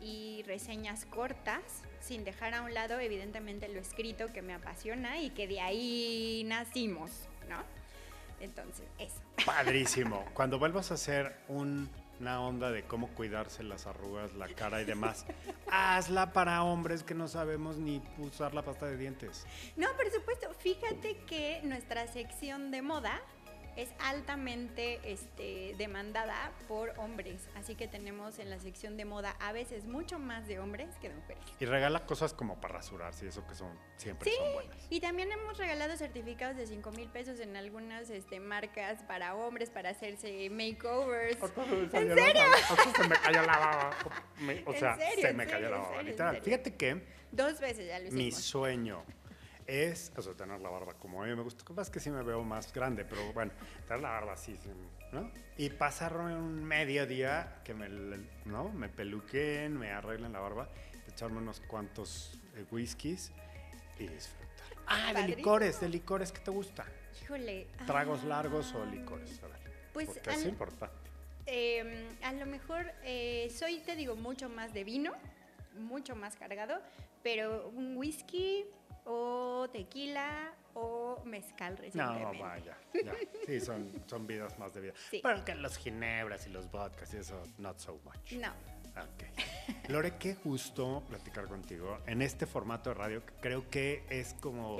y 0.00 0.42
reseñas 0.48 1.06
cortas, 1.06 1.62
sin 2.00 2.24
dejar 2.24 2.54
a 2.54 2.62
un 2.62 2.74
lado 2.74 2.98
evidentemente 2.98 3.68
lo 3.68 3.78
escrito 3.78 4.32
que 4.32 4.42
me 4.42 4.52
apasiona 4.52 5.20
y 5.20 5.30
que 5.30 5.46
de 5.46 5.60
ahí 5.60 6.42
nacimos, 6.44 7.28
¿no? 7.48 7.62
Entonces, 8.40 8.86
eso. 8.98 9.22
Padrísimo. 9.46 10.24
Cuando 10.34 10.58
vuelvas 10.58 10.90
a 10.90 10.94
hacer 10.94 11.36
un 11.46 11.88
una 12.24 12.40
onda 12.40 12.70
de 12.70 12.84
cómo 12.84 13.08
cuidarse 13.08 13.62
las 13.62 13.86
arrugas, 13.86 14.32
la 14.32 14.48
cara 14.48 14.80
y 14.80 14.86
demás. 14.86 15.26
Hazla 15.70 16.32
para 16.32 16.62
hombres 16.62 17.02
que 17.02 17.12
no 17.12 17.28
sabemos 17.28 17.76
ni 17.76 18.00
usar 18.16 18.54
la 18.54 18.62
pasta 18.62 18.86
de 18.86 18.96
dientes. 18.96 19.46
No, 19.76 19.88
por 19.94 20.10
supuesto. 20.10 20.48
Fíjate 20.54 21.18
que 21.26 21.60
nuestra 21.64 22.06
sección 22.06 22.70
de 22.70 22.80
moda 22.80 23.20
es 23.76 23.90
altamente 23.98 25.00
este, 25.04 25.74
demandada 25.76 26.52
por 26.68 26.90
hombres. 26.98 27.48
Así 27.54 27.74
que 27.74 27.88
tenemos 27.88 28.38
en 28.38 28.50
la 28.50 28.58
sección 28.58 28.96
de 28.96 29.04
moda 29.04 29.36
a 29.40 29.52
veces 29.52 29.86
mucho 29.86 30.18
más 30.18 30.46
de 30.46 30.58
hombres 30.58 30.88
que 31.00 31.08
de 31.08 31.14
mujeres. 31.14 31.42
Y 31.60 31.66
regala 31.66 32.06
cosas 32.06 32.32
como 32.32 32.60
para 32.60 32.74
rasurarse 32.74 33.26
y 33.26 33.28
eso 33.28 33.46
que 33.46 33.54
son 33.54 33.78
siempre 33.96 34.30
son 34.30 34.52
buenas. 34.54 34.76
Y 34.90 35.00
también 35.00 35.30
hemos 35.32 35.58
regalado 35.58 35.96
certificados 35.96 36.56
de 36.56 36.66
5 36.66 36.90
mil 36.92 37.08
pesos 37.08 37.40
en 37.40 37.56
algunas 37.56 38.10
este, 38.10 38.40
marcas 38.40 39.02
para 39.02 39.34
hombres 39.34 39.70
para 39.70 39.90
hacerse 39.90 40.48
makeovers. 40.50 41.38
¿En 41.92 42.14
serio? 42.14 42.42
se 42.96 43.08
me 43.08 43.16
cayó 43.16 43.42
la 43.42 43.58
baba. 43.58 43.90
o 44.66 44.74
sea, 44.74 44.98
se 45.20 45.32
me 45.32 45.46
cayó 45.46 45.70
la 45.70 45.78
baba, 45.78 46.02
literal. 46.02 46.40
Fíjate 46.42 46.74
que. 46.74 47.24
Dos 47.32 47.58
veces 47.58 47.88
ya 47.88 47.98
lo 47.98 48.06
hicimos. 48.06 48.24
Mi 48.24 48.30
sueño 48.30 49.04
es, 49.66 50.12
o 50.16 50.22
sea, 50.22 50.34
tener 50.34 50.60
la 50.60 50.68
barba 50.68 50.94
como 50.94 51.22
a 51.22 51.26
mí 51.26 51.34
me 51.34 51.42
gusta. 51.42 51.64
Más 51.72 51.90
que 51.90 52.00
sí 52.00 52.10
me 52.10 52.22
veo 52.22 52.42
más 52.42 52.72
grande, 52.72 53.04
pero 53.04 53.32
bueno, 53.32 53.52
tener 53.86 54.02
la 54.02 54.10
barba 54.10 54.32
así, 54.34 54.58
¿no? 55.12 55.30
Y 55.56 55.70
pasarme 55.70 56.34
un 56.36 56.64
mediodía 56.64 57.60
que 57.64 57.74
me, 57.74 57.88
¿no? 58.44 58.68
me 58.70 58.88
peluquen, 58.88 59.78
me 59.78 59.90
arreglen 59.90 60.32
la 60.32 60.40
barba, 60.40 60.68
echarme 61.08 61.38
unos 61.38 61.60
cuantos 61.60 62.38
eh, 62.54 62.64
whiskies 62.70 63.32
y 63.98 64.08
disfrutar. 64.08 64.44
Ah, 64.86 65.12
de 65.14 65.28
licores, 65.28 65.80
de 65.80 65.88
licores, 65.88 66.30
¿qué 66.32 66.40
te 66.40 66.50
gusta? 66.50 66.84
Híjole. 67.22 67.68
¿Tragos 67.86 68.20
ah. 68.24 68.28
largos 68.28 68.74
o 68.74 68.84
licores? 68.84 69.42
A 69.42 69.48
ver, 69.48 69.60
pues 69.92 70.08
porque 70.08 70.30
es 70.30 70.44
importante. 70.44 71.10
Em, 71.46 72.08
a 72.22 72.32
lo 72.32 72.46
mejor 72.46 72.90
eh, 73.02 73.52
soy, 73.54 73.78
te 73.80 73.96
digo, 73.96 74.16
mucho 74.16 74.48
más 74.48 74.72
de 74.72 74.84
vino, 74.84 75.12
mucho 75.78 76.16
más 76.16 76.36
cargado, 76.36 76.80
pero 77.22 77.68
un 77.68 77.96
whisky 77.96 78.64
o 79.04 79.68
tequila 79.72 80.52
o 80.74 81.22
mezcal 81.24 81.76
recientemente. 81.76 82.38
No, 82.38 82.44
vaya, 82.44 82.76
Sí, 83.46 83.60
son, 83.60 83.90
son 84.06 84.26
vidas 84.26 84.58
más 84.58 84.74
de 84.74 84.80
vida. 84.80 84.94
Pero 85.22 85.44
que 85.44 85.54
los 85.54 85.76
ginebras 85.76 86.46
y 86.46 86.50
los 86.50 86.70
vodkas 86.70 87.12
y 87.14 87.18
eso, 87.18 87.42
not 87.58 87.78
so 87.78 88.00
much. 88.04 88.32
No. 88.32 88.52
Ok. 88.96 89.88
Lore, 89.88 90.16
qué 90.18 90.34
gusto 90.34 91.02
platicar 91.08 91.46
contigo 91.46 91.98
en 92.06 92.22
este 92.22 92.46
formato 92.46 92.90
de 92.90 92.94
radio. 92.94 93.22
Creo 93.40 93.68
que 93.68 94.04
es 94.08 94.34
como 94.34 94.78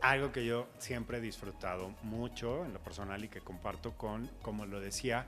algo 0.00 0.32
que 0.32 0.46
yo 0.46 0.68
siempre 0.78 1.18
he 1.18 1.20
disfrutado 1.20 1.90
mucho 2.02 2.64
en 2.64 2.72
lo 2.72 2.80
personal 2.80 3.22
y 3.24 3.28
que 3.28 3.42
comparto 3.42 3.92
con, 3.98 4.28
como 4.40 4.64
lo 4.64 4.80
decía, 4.80 5.26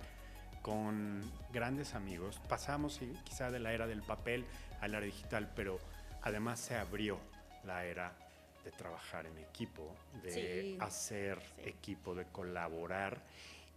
con 0.62 1.20
grandes 1.52 1.94
amigos. 1.94 2.40
Pasamos 2.48 2.98
quizá 3.24 3.50
de 3.50 3.60
la 3.60 3.74
era 3.74 3.86
del 3.86 4.02
papel 4.02 4.46
a 4.80 4.88
la 4.88 4.98
era 4.98 5.06
digital, 5.06 5.52
pero 5.54 5.78
además 6.22 6.60
se 6.60 6.76
abrió 6.76 7.20
la 7.64 7.84
era 7.84 8.23
de 8.64 8.70
trabajar 8.72 9.26
en 9.26 9.38
equipo, 9.38 9.94
de 10.22 10.78
hacer 10.80 11.38
equipo, 11.58 12.14
de 12.14 12.24
colaborar 12.26 13.22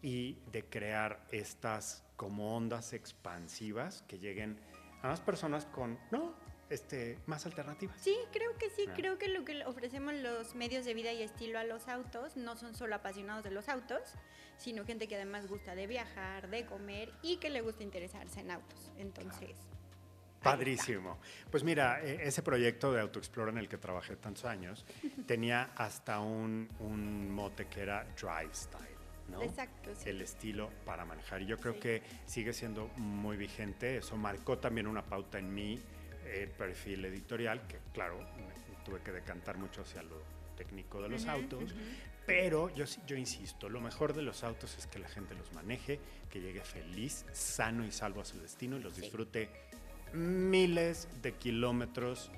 y 0.01 0.37
de 0.51 0.63
crear 0.63 1.19
estas 1.31 2.03
como 2.15 2.55
ondas 2.55 2.93
expansivas 2.93 4.03
que 4.07 4.17
lleguen 4.17 4.59
a 5.01 5.09
más 5.09 5.21
personas 5.21 5.65
con, 5.65 5.99
¿no? 6.11 6.33
Este, 6.69 7.17
más 7.27 7.45
alternativas. 7.45 7.95
Sí, 8.01 8.17
creo 8.33 8.57
que 8.57 8.69
sí, 8.69 8.85
ah. 8.89 8.93
creo 8.93 9.17
que 9.17 9.29
lo 9.29 9.45
que 9.45 9.65
ofrecemos 9.65 10.13
los 10.15 10.53
medios 10.53 10.83
de 10.83 10.93
vida 10.93 11.13
y 11.13 11.21
estilo 11.21 11.59
a 11.59 11.63
los 11.63 11.87
autos 11.87 12.35
no 12.35 12.57
son 12.57 12.75
solo 12.75 12.95
apasionados 12.95 13.43
de 13.43 13.51
los 13.51 13.69
autos, 13.69 14.01
sino 14.57 14.85
gente 14.85 15.07
que 15.07 15.15
además 15.15 15.47
gusta 15.47 15.75
de 15.75 15.87
viajar, 15.87 16.49
de 16.49 16.65
comer 16.65 17.13
y 17.21 17.37
que 17.37 17.49
le 17.49 17.61
gusta 17.61 17.83
interesarse 17.83 18.41
en 18.41 18.51
autos. 18.51 18.91
Entonces, 18.97 19.55
Padrísimo. 20.41 21.17
Pues 21.49 21.63
mira, 21.63 22.01
e, 22.01 22.27
ese 22.27 22.41
proyecto 22.41 22.91
de 22.91 23.01
AutoExplore 23.01 23.51
en 23.51 23.57
el 23.57 23.67
que 23.67 23.77
trabajé 23.77 24.15
tantos 24.15 24.45
años 24.45 24.85
tenía 25.25 25.71
hasta 25.75 26.19
un, 26.19 26.69
mote 27.31 27.67
que 27.67 27.81
era 27.81 28.05
Drive 28.19 28.53
Style. 28.53 28.97
¿no? 29.29 29.41
Exacto. 29.41 29.91
El 30.05 30.21
estilo 30.21 30.69
para 30.85 31.03
manejar. 31.03 31.41
Y 31.41 31.45
yo 31.45 31.57
creo 31.57 31.79
que 31.79 32.01
sigue 32.25 32.53
siendo 32.53 32.87
muy 32.95 33.35
vigente. 33.35 33.97
Eso 33.97 34.15
marcó 34.15 34.57
también 34.57 34.87
una 34.87 35.03
pauta 35.03 35.37
en 35.37 35.53
mi 35.53 35.79
eh, 36.25 36.49
perfil 36.57 37.05
editorial, 37.05 37.67
que 37.67 37.79
claro, 37.93 38.19
tuve 38.85 39.01
que 39.01 39.11
decantar 39.11 39.57
mucho 39.57 39.81
hacia 39.81 40.01
lo 40.03 40.21
técnico 40.55 41.01
de 41.01 41.09
los 41.09 41.25
autos. 41.27 41.73
Pero 42.25 42.73
yo, 42.75 42.83
yo 43.05 43.15
insisto, 43.15 43.69
lo 43.69 43.79
mejor 43.79 44.13
de 44.13 44.21
los 44.21 44.43
autos 44.43 44.77
es 44.77 44.85
que 44.85 44.99
la 44.99 45.07
gente 45.07 45.33
los 45.33 45.53
maneje, 45.53 45.99
que 46.29 46.41
llegue 46.41 46.61
feliz, 46.61 47.25
sano 47.31 47.85
y 47.85 47.91
salvo 47.91 48.19
a 48.19 48.25
su 48.25 48.37
destino 48.37 48.75
y 48.75 48.81
los 48.81 48.97
disfrute 48.97 49.49
miles 50.13 51.07
de 51.21 51.33
kilómetros 51.33 52.31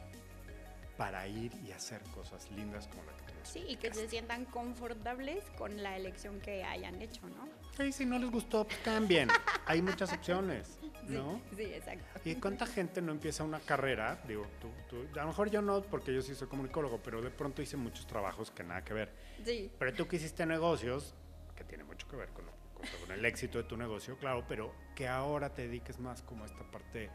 para 0.97 1.27
ir 1.27 1.51
y 1.65 1.71
hacer 1.71 2.01
cosas 2.15 2.49
lindas 2.51 2.87
como 2.87 3.03
la 3.03 3.13
que 3.13 3.23
tenemos. 3.23 3.47
Sí, 3.49 3.63
y 3.67 3.77
que 3.77 3.93
se 3.93 4.09
sientan 4.09 4.43
confortables 4.45 5.43
con 5.57 5.81
la 5.81 5.95
elección 5.95 6.39
que 6.41 6.63
hayan 6.65 7.01
hecho, 7.01 7.21
¿no? 7.29 7.47
Sí, 7.77 7.91
si 7.93 8.05
no 8.05 8.19
les 8.19 8.29
gustó, 8.29 8.65
pues 8.65 8.77
cambien. 8.79 9.29
Hay 9.65 9.81
muchas 9.81 10.11
opciones, 10.11 10.77
¿no? 11.07 11.39
Sí, 11.51 11.55
sí, 11.57 11.73
exacto. 11.73 12.03
¿Y 12.25 12.35
cuánta 12.35 12.65
gente 12.67 13.01
no 13.01 13.13
empieza 13.13 13.45
una 13.45 13.61
carrera? 13.61 14.19
Digo, 14.27 14.45
tú, 14.59 14.69
tú, 14.89 15.07
a 15.17 15.21
lo 15.21 15.27
mejor 15.27 15.49
yo 15.49 15.61
no, 15.61 15.81
porque 15.83 16.13
yo 16.13 16.21
sí 16.21 16.35
soy 16.35 16.49
comunicólogo, 16.49 17.01
pero 17.01 17.21
de 17.21 17.29
pronto 17.29 17.61
hice 17.61 17.77
muchos 17.77 18.05
trabajos 18.05 18.51
que 18.51 18.63
nada 18.65 18.83
que 18.83 18.93
ver. 18.93 19.13
Sí. 19.45 19.71
Pero 19.79 19.93
tú 19.93 20.05
que 20.07 20.17
hiciste 20.17 20.45
negocios, 20.45 21.13
que 21.55 21.63
tiene 21.63 21.85
mucho 21.85 22.09
que 22.09 22.17
ver 22.17 22.27
con, 22.29 22.45
lo- 22.45 22.51
con- 22.73 22.85
con 22.99 23.11
el 23.13 23.23
éxito 23.23 23.57
de 23.57 23.63
tu 23.63 23.77
negocio, 23.77 24.17
claro, 24.17 24.43
pero 24.49 24.73
que 24.95 25.07
ahora 25.07 25.53
te 25.53 25.61
dediques 25.61 25.97
más 25.97 26.21
como 26.23 26.43
a 26.43 26.47
esta 26.47 26.63
parte 26.69 27.09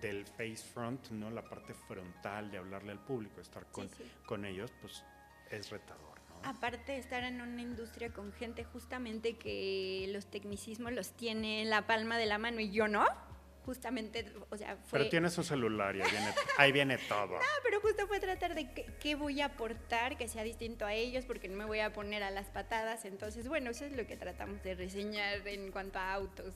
del 0.00 0.26
face 0.26 0.56
front, 0.56 1.10
¿no? 1.10 1.30
La 1.30 1.42
parte 1.42 1.74
frontal 1.74 2.50
de 2.50 2.58
hablarle 2.58 2.92
al 2.92 3.00
público, 3.00 3.40
estar 3.40 3.66
con, 3.66 3.88
sí. 3.88 4.04
con 4.26 4.44
ellos, 4.44 4.72
pues 4.80 5.04
es 5.50 5.70
retador, 5.70 6.20
¿no? 6.28 6.48
Aparte 6.48 6.92
de 6.92 6.98
estar 6.98 7.24
en 7.24 7.40
una 7.40 7.62
industria 7.62 8.12
con 8.12 8.32
gente 8.32 8.64
justamente 8.64 9.36
que 9.36 10.08
los 10.12 10.26
tecnicismos 10.26 10.92
los 10.92 11.12
tiene 11.12 11.62
en 11.62 11.70
la 11.70 11.86
palma 11.86 12.16
de 12.16 12.26
la 12.26 12.38
mano 12.38 12.60
y 12.60 12.70
yo 12.70 12.86
no, 12.86 13.06
justamente, 13.68 14.24
o 14.48 14.56
sea, 14.56 14.76
fue... 14.76 14.98
Pero 14.98 15.10
tienes 15.10 15.36
un 15.36 15.44
celular 15.44 15.94
y 15.94 16.00
ahí 16.00 16.10
viene, 16.10 16.34
ahí 16.58 16.72
viene 16.72 16.96
todo. 16.96 17.36
Ah, 17.36 17.60
pero 17.62 17.80
justo 17.82 18.06
fue 18.06 18.18
tratar 18.18 18.54
de 18.54 18.72
qué, 18.72 18.86
qué 18.98 19.14
voy 19.14 19.42
a 19.42 19.46
aportar 19.46 20.16
que 20.16 20.26
sea 20.26 20.42
distinto 20.42 20.86
a 20.86 20.94
ellos, 20.94 21.26
porque 21.26 21.48
no 21.48 21.56
me 21.58 21.66
voy 21.66 21.80
a 21.80 21.92
poner 21.92 22.22
a 22.22 22.30
las 22.30 22.46
patadas. 22.46 23.04
Entonces, 23.04 23.46
bueno, 23.46 23.68
eso 23.68 23.84
es 23.84 23.92
lo 23.92 24.06
que 24.06 24.16
tratamos 24.16 24.62
de 24.62 24.74
reseñar 24.74 25.46
en 25.46 25.70
cuanto 25.70 25.98
a 25.98 26.14
autos. 26.14 26.54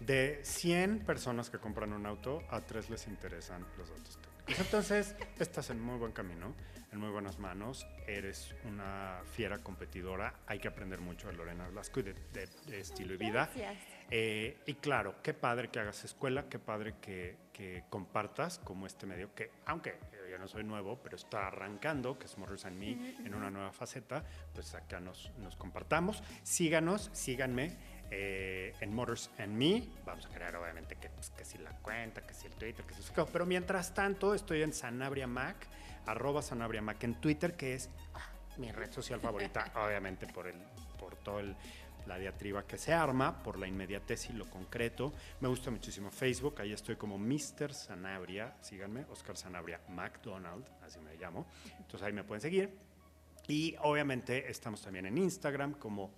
De 0.00 0.40
100 0.42 1.00
personas 1.06 1.48
que 1.50 1.58
compran 1.58 1.92
un 1.92 2.04
auto, 2.06 2.42
a 2.50 2.60
3 2.60 2.90
les 2.90 3.06
interesan 3.06 3.64
los 3.78 3.90
autos 3.90 4.18
técnicos. 4.20 4.58
Entonces, 4.64 5.16
estás 5.38 5.70
en 5.70 5.80
muy 5.80 5.98
buen 5.98 6.12
camino, 6.12 6.54
en 6.92 7.00
muy 7.00 7.10
buenas 7.10 7.38
manos. 7.38 7.86
Eres 8.06 8.54
una 8.64 9.22
fiera 9.32 9.58
competidora. 9.58 10.34
Hay 10.46 10.58
que 10.60 10.68
aprender 10.68 11.00
mucho 11.00 11.26
de 11.28 11.34
Lorena 11.34 11.66
Blasco 11.68 12.00
y 12.00 12.04
de, 12.04 12.14
de- 12.32 12.46
de 12.66 12.80
estilo 12.80 13.14
y 13.14 13.16
vida. 13.16 13.50
Gracias. 13.54 13.76
Eh, 14.10 14.58
y 14.66 14.74
claro, 14.74 15.16
qué 15.20 15.34
padre 15.34 15.68
que 15.68 15.80
hagas 15.80 16.04
escuela, 16.04 16.48
qué 16.48 16.60
padre 16.60 16.94
que, 17.00 17.36
que 17.52 17.82
compartas 17.90 18.60
como 18.60 18.86
este 18.86 19.04
medio, 19.04 19.34
que 19.34 19.50
aunque 19.64 19.98
yo 20.30 20.38
no 20.38 20.46
soy 20.46 20.62
nuevo, 20.62 21.00
pero 21.02 21.16
está 21.16 21.48
arrancando, 21.48 22.16
que 22.16 22.26
es 22.26 22.38
Motors 22.38 22.66
and 22.66 22.76
Me, 22.78 23.16
en 23.26 23.34
una 23.34 23.50
nueva 23.50 23.72
faceta, 23.72 24.22
pues 24.54 24.74
acá 24.76 25.00
nos, 25.00 25.32
nos 25.38 25.56
compartamos. 25.56 26.22
Síganos, 26.44 27.10
síganme 27.14 27.76
eh, 28.10 28.74
en 28.80 28.94
Motors 28.94 29.30
and 29.38 29.56
Me. 29.56 29.88
Vamos 30.04 30.26
a 30.26 30.28
crear 30.28 30.54
obviamente 30.56 30.96
que, 30.96 31.08
pues, 31.10 31.30
que 31.30 31.44
si 31.44 31.58
la 31.58 31.70
cuenta, 31.82 32.22
que 32.22 32.34
si 32.34 32.46
el 32.46 32.54
Twitter, 32.54 32.84
que 32.84 32.94
si 32.94 33.02
su 33.02 33.12
Pero 33.32 33.46
mientras 33.46 33.94
tanto, 33.94 34.34
estoy 34.34 34.62
en 34.62 34.72
Sanabria 34.72 35.26
Mac, 35.26 35.56
arroba 36.06 36.42
Sanabria 36.42 36.82
Mac 36.82 37.02
en 37.04 37.20
Twitter, 37.20 37.56
que 37.56 37.74
es 37.74 37.90
ah, 38.14 38.30
mi 38.58 38.70
red 38.72 38.92
social 38.92 39.20
favorita, 39.20 39.72
obviamente 39.84 40.26
por, 40.26 40.46
el, 40.46 40.56
por 40.98 41.16
todo 41.16 41.40
el 41.40 41.56
la 42.06 42.18
diatriba 42.18 42.66
que 42.66 42.78
se 42.78 42.92
arma 42.92 43.42
por 43.42 43.58
la 43.58 43.66
inmediatez 43.66 44.30
y 44.30 44.32
lo 44.32 44.48
concreto. 44.48 45.12
Me 45.40 45.48
gusta 45.48 45.70
muchísimo 45.70 46.10
Facebook, 46.10 46.60
ahí 46.60 46.72
estoy 46.72 46.96
como 46.96 47.18
Mr. 47.18 47.74
Sanabria, 47.74 48.56
síganme, 48.60 49.04
Oscar 49.10 49.36
Sanabria 49.36 49.80
McDonald, 49.88 50.64
así 50.82 50.98
me 51.00 51.16
llamo. 51.16 51.46
Entonces 51.78 52.02
ahí 52.02 52.12
me 52.12 52.24
pueden 52.24 52.40
seguir. 52.40 52.78
Y 53.48 53.76
obviamente 53.80 54.50
estamos 54.50 54.82
también 54.82 55.06
en 55.06 55.18
Instagram 55.18 55.74
como 55.74 56.10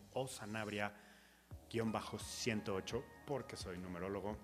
osanabria-108, 1.71 3.03
porque 3.27 3.57
soy 3.57 3.79
numerólogo 3.79 4.37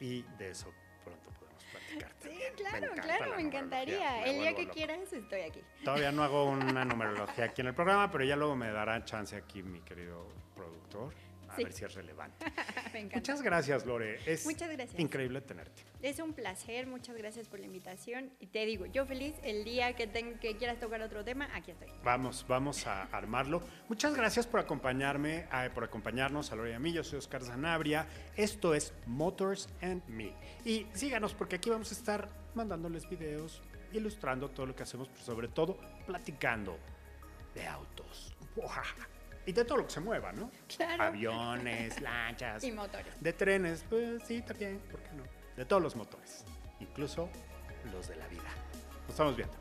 y 0.00 0.22
de 0.38 0.50
eso 0.50 0.72
pronto 1.04 1.30
podemos 1.38 1.64
platicar. 1.64 2.12
Sí, 2.20 2.38
claro, 2.56 2.76
encanta 2.78 3.02
claro, 3.02 3.30
la 3.30 3.36
me 3.36 3.42
encantaría. 3.42 4.10
me 4.20 4.30
El 4.30 4.38
día 4.40 4.54
que 4.54 4.62
loco. 4.62 4.74
quieras 4.74 5.12
estoy 5.12 5.40
aquí. 5.42 5.62
Todavía 5.84 6.12
no 6.12 6.22
hago 6.22 6.44
una 6.44 6.84
numerología 6.84 7.46
aquí 7.46 7.60
en 7.60 7.68
el 7.68 7.74
programa, 7.74 8.10
pero 8.10 8.24
ya 8.24 8.36
luego 8.36 8.56
me 8.56 8.70
dará 8.70 9.04
chance 9.04 9.36
aquí 9.36 9.62
mi 9.62 9.80
querido 9.80 10.26
productor 10.54 11.14
a 11.48 11.56
Sí. 11.56 11.64
ver 11.64 11.72
si 11.72 11.84
es 11.84 11.94
relevante. 11.94 12.46
me 12.92 13.00
encanta. 13.00 13.16
Muchas 13.16 13.42
gracias, 13.42 13.84
Lore. 13.86 14.18
Es 14.26 14.44
Muchas 14.44 14.70
gracias. 14.70 14.98
increíble 15.00 15.40
tenerte. 15.40 15.82
Es 16.02 16.18
un 16.20 16.32
placer, 16.32 16.86
muchas 16.86 17.16
gracias 17.16 17.48
por 17.48 17.58
la 17.58 17.66
invitación. 17.66 18.30
Y 18.40 18.46
te 18.46 18.64
digo, 18.66 18.86
yo 18.86 19.04
feliz, 19.06 19.34
el 19.42 19.64
día 19.64 19.94
que, 19.96 20.06
ten- 20.06 20.38
que 20.38 20.56
quieras 20.56 20.78
tocar 20.78 21.02
otro 21.02 21.24
tema, 21.24 21.48
aquí 21.54 21.72
estoy. 21.72 21.88
Vamos, 22.04 22.44
vamos 22.48 22.86
a 22.86 23.02
armarlo. 23.12 23.62
Muchas 23.88 24.14
gracias 24.14 24.46
por 24.46 24.60
acompañarme, 24.60 25.46
eh, 25.52 25.70
por 25.74 25.84
acompañarnos 25.84 26.52
a 26.52 26.56
Lore 26.56 26.70
y 26.70 26.74
a 26.74 26.78
mí. 26.78 26.92
Yo 26.92 27.02
soy 27.02 27.18
Oscar 27.18 27.42
Zanabria. 27.42 28.06
Esto 28.36 28.74
es 28.74 28.92
Motors 29.06 29.68
and 29.82 30.06
Me. 30.08 30.32
Y 30.64 30.86
síganos 30.92 31.34
porque 31.34 31.56
aquí 31.56 31.70
vamos 31.70 31.90
a 31.90 31.94
estar 31.94 32.28
mandándoles 32.54 33.08
videos, 33.08 33.62
ilustrando 33.92 34.48
todo 34.50 34.66
lo 34.66 34.76
que 34.76 34.82
hacemos, 34.82 35.08
pero 35.08 35.22
sobre 35.24 35.48
todo 35.48 35.78
platicando 36.06 36.78
de 37.54 37.66
autos. 37.66 38.34
Y 39.48 39.52
de 39.52 39.64
todo 39.64 39.78
lo 39.78 39.86
que 39.86 39.94
se 39.94 40.00
mueva, 40.00 40.30
¿no? 40.30 40.50
Claro. 40.76 41.04
Aviones, 41.04 41.98
lanchas. 42.02 42.62
Y 42.62 42.70
motores. 42.70 43.14
De 43.18 43.32
trenes, 43.32 43.82
pues 43.88 44.22
sí, 44.26 44.42
también, 44.42 44.78
¿por 44.90 45.00
qué 45.00 45.08
no? 45.16 45.22
De 45.56 45.64
todos 45.64 45.82
los 45.82 45.96
motores, 45.96 46.44
incluso 46.80 47.30
los 47.90 48.08
de 48.08 48.16
la 48.16 48.28
vida. 48.28 48.50
Nos 49.04 49.08
estamos 49.08 49.36
viendo. 49.36 49.54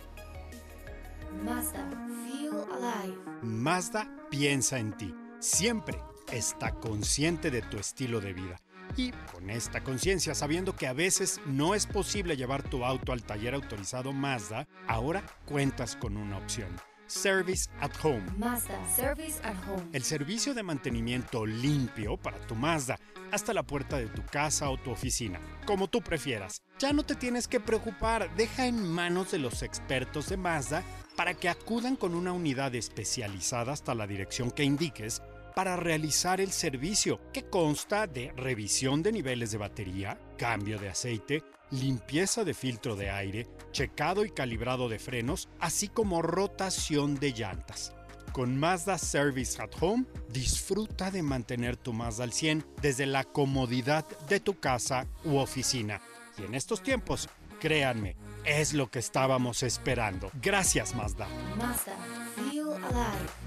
Mazda, 1.42 1.90
feel 2.26 2.66
alive. 2.70 3.18
Mazda 3.42 4.14
piensa 4.30 4.78
en 4.78 4.92
ti. 4.98 5.16
Siempre 5.40 5.98
está 6.34 6.74
consciente 6.74 7.50
de 7.50 7.62
tu 7.62 7.78
estilo 7.78 8.20
de 8.20 8.34
vida. 8.34 8.60
Y 8.98 9.12
con 9.32 9.50
esta 9.50 9.86
conciencia, 9.86 10.36
sabiendo 10.36 10.76
que 10.76 10.88
a 10.88 10.94
veces 10.94 11.40
no 11.46 11.76
es 11.76 11.88
posible 11.88 12.36
llevar 12.36 12.62
tu 12.62 12.84
auto 12.84 13.14
al 13.14 13.24
taller 13.24 13.54
autorizado 13.54 14.12
Mazda, 14.12 14.68
ahora 14.86 15.24
cuentas 15.46 15.96
con 15.96 16.18
una 16.18 16.38
opción. 16.38 16.76
Service 17.08 17.70
at 17.82 17.92
Home. 18.04 18.24
Mazda, 18.38 18.78
service 18.96 19.40
at 19.44 19.56
home. 19.68 19.84
El 19.94 20.04
servicio 20.04 20.54
de 20.54 20.64
mantenimiento 20.64 21.46
limpio 21.46 22.18
para 22.18 22.40
tu 22.42 22.56
Mazda 22.56 23.00
hasta 23.32 23.54
la 23.54 23.64
puerta 23.64 23.98
de 23.98 24.08
tu 24.08 24.24
casa 24.26 24.70
o 24.70 24.78
tu 24.78 24.92
oficina, 24.92 25.40
como 25.66 25.88
tú 25.88 26.02
prefieras. 26.02 26.62
Ya 26.80 26.94
no 26.94 27.04
te 27.04 27.16
tienes 27.16 27.48
que 27.48 27.60
preocupar, 27.60 28.34
deja 28.36 28.68
en 28.68 28.88
manos 28.88 29.32
de 29.32 29.40
los 29.40 29.64
expertos 29.64 30.30
de 30.30 30.38
Mazda 30.38 30.84
para 31.16 31.34
que 31.34 31.50
acudan 31.50 31.96
con 31.96 32.14
una 32.14 32.32
unidad 32.32 32.76
especializada 32.76 33.74
hasta 33.74 33.96
la 33.96 34.06
dirección 34.06 34.52
que 34.52 34.64
indiques 34.64 35.22
para 35.58 35.76
realizar 35.76 36.40
el 36.40 36.52
servicio, 36.52 37.20
que 37.34 37.50
consta 37.50 38.06
de 38.06 38.32
revisión 38.34 39.02
de 39.02 39.12
niveles 39.12 39.50
de 39.50 39.58
batería, 39.58 40.20
cambio 40.38 40.78
de 40.78 40.90
aceite, 40.90 41.44
limpieza 41.72 42.44
de 42.44 42.54
filtro 42.54 42.96
de 42.96 43.10
aire, 43.10 43.48
checado 43.72 44.24
y 44.24 44.30
calibrado 44.30 44.88
de 44.88 45.00
frenos, 45.00 45.50
así 45.60 45.88
como 45.88 46.22
rotación 46.22 47.16
de 47.16 47.34
llantas. 47.34 47.96
Con 48.34 48.60
Mazda 48.60 49.00
Service 49.00 49.60
at 49.60 49.72
Home, 49.82 50.06
disfruta 50.30 51.10
de 51.10 51.24
mantener 51.24 51.76
tu 51.76 51.92
Mazda 51.92 52.26
al 52.26 52.34
100 52.34 52.64
desde 52.84 53.08
la 53.08 53.24
comodidad 53.24 54.06
de 54.30 54.40
tu 54.40 54.60
casa 54.60 55.08
u 55.26 55.38
oficina. 55.38 56.02
Y 56.38 56.44
en 56.44 56.54
estos 56.54 56.84
tiempos, 56.84 57.30
créanme, 57.60 58.16
es 58.46 58.76
lo 58.76 58.92
que 58.92 59.00
estábamos 59.00 59.64
esperando. 59.64 60.30
Gracias 60.40 60.94
Mazda. 60.94 61.28
Mazda, 61.58 61.96
feel 62.36 62.74
alive. 62.74 63.47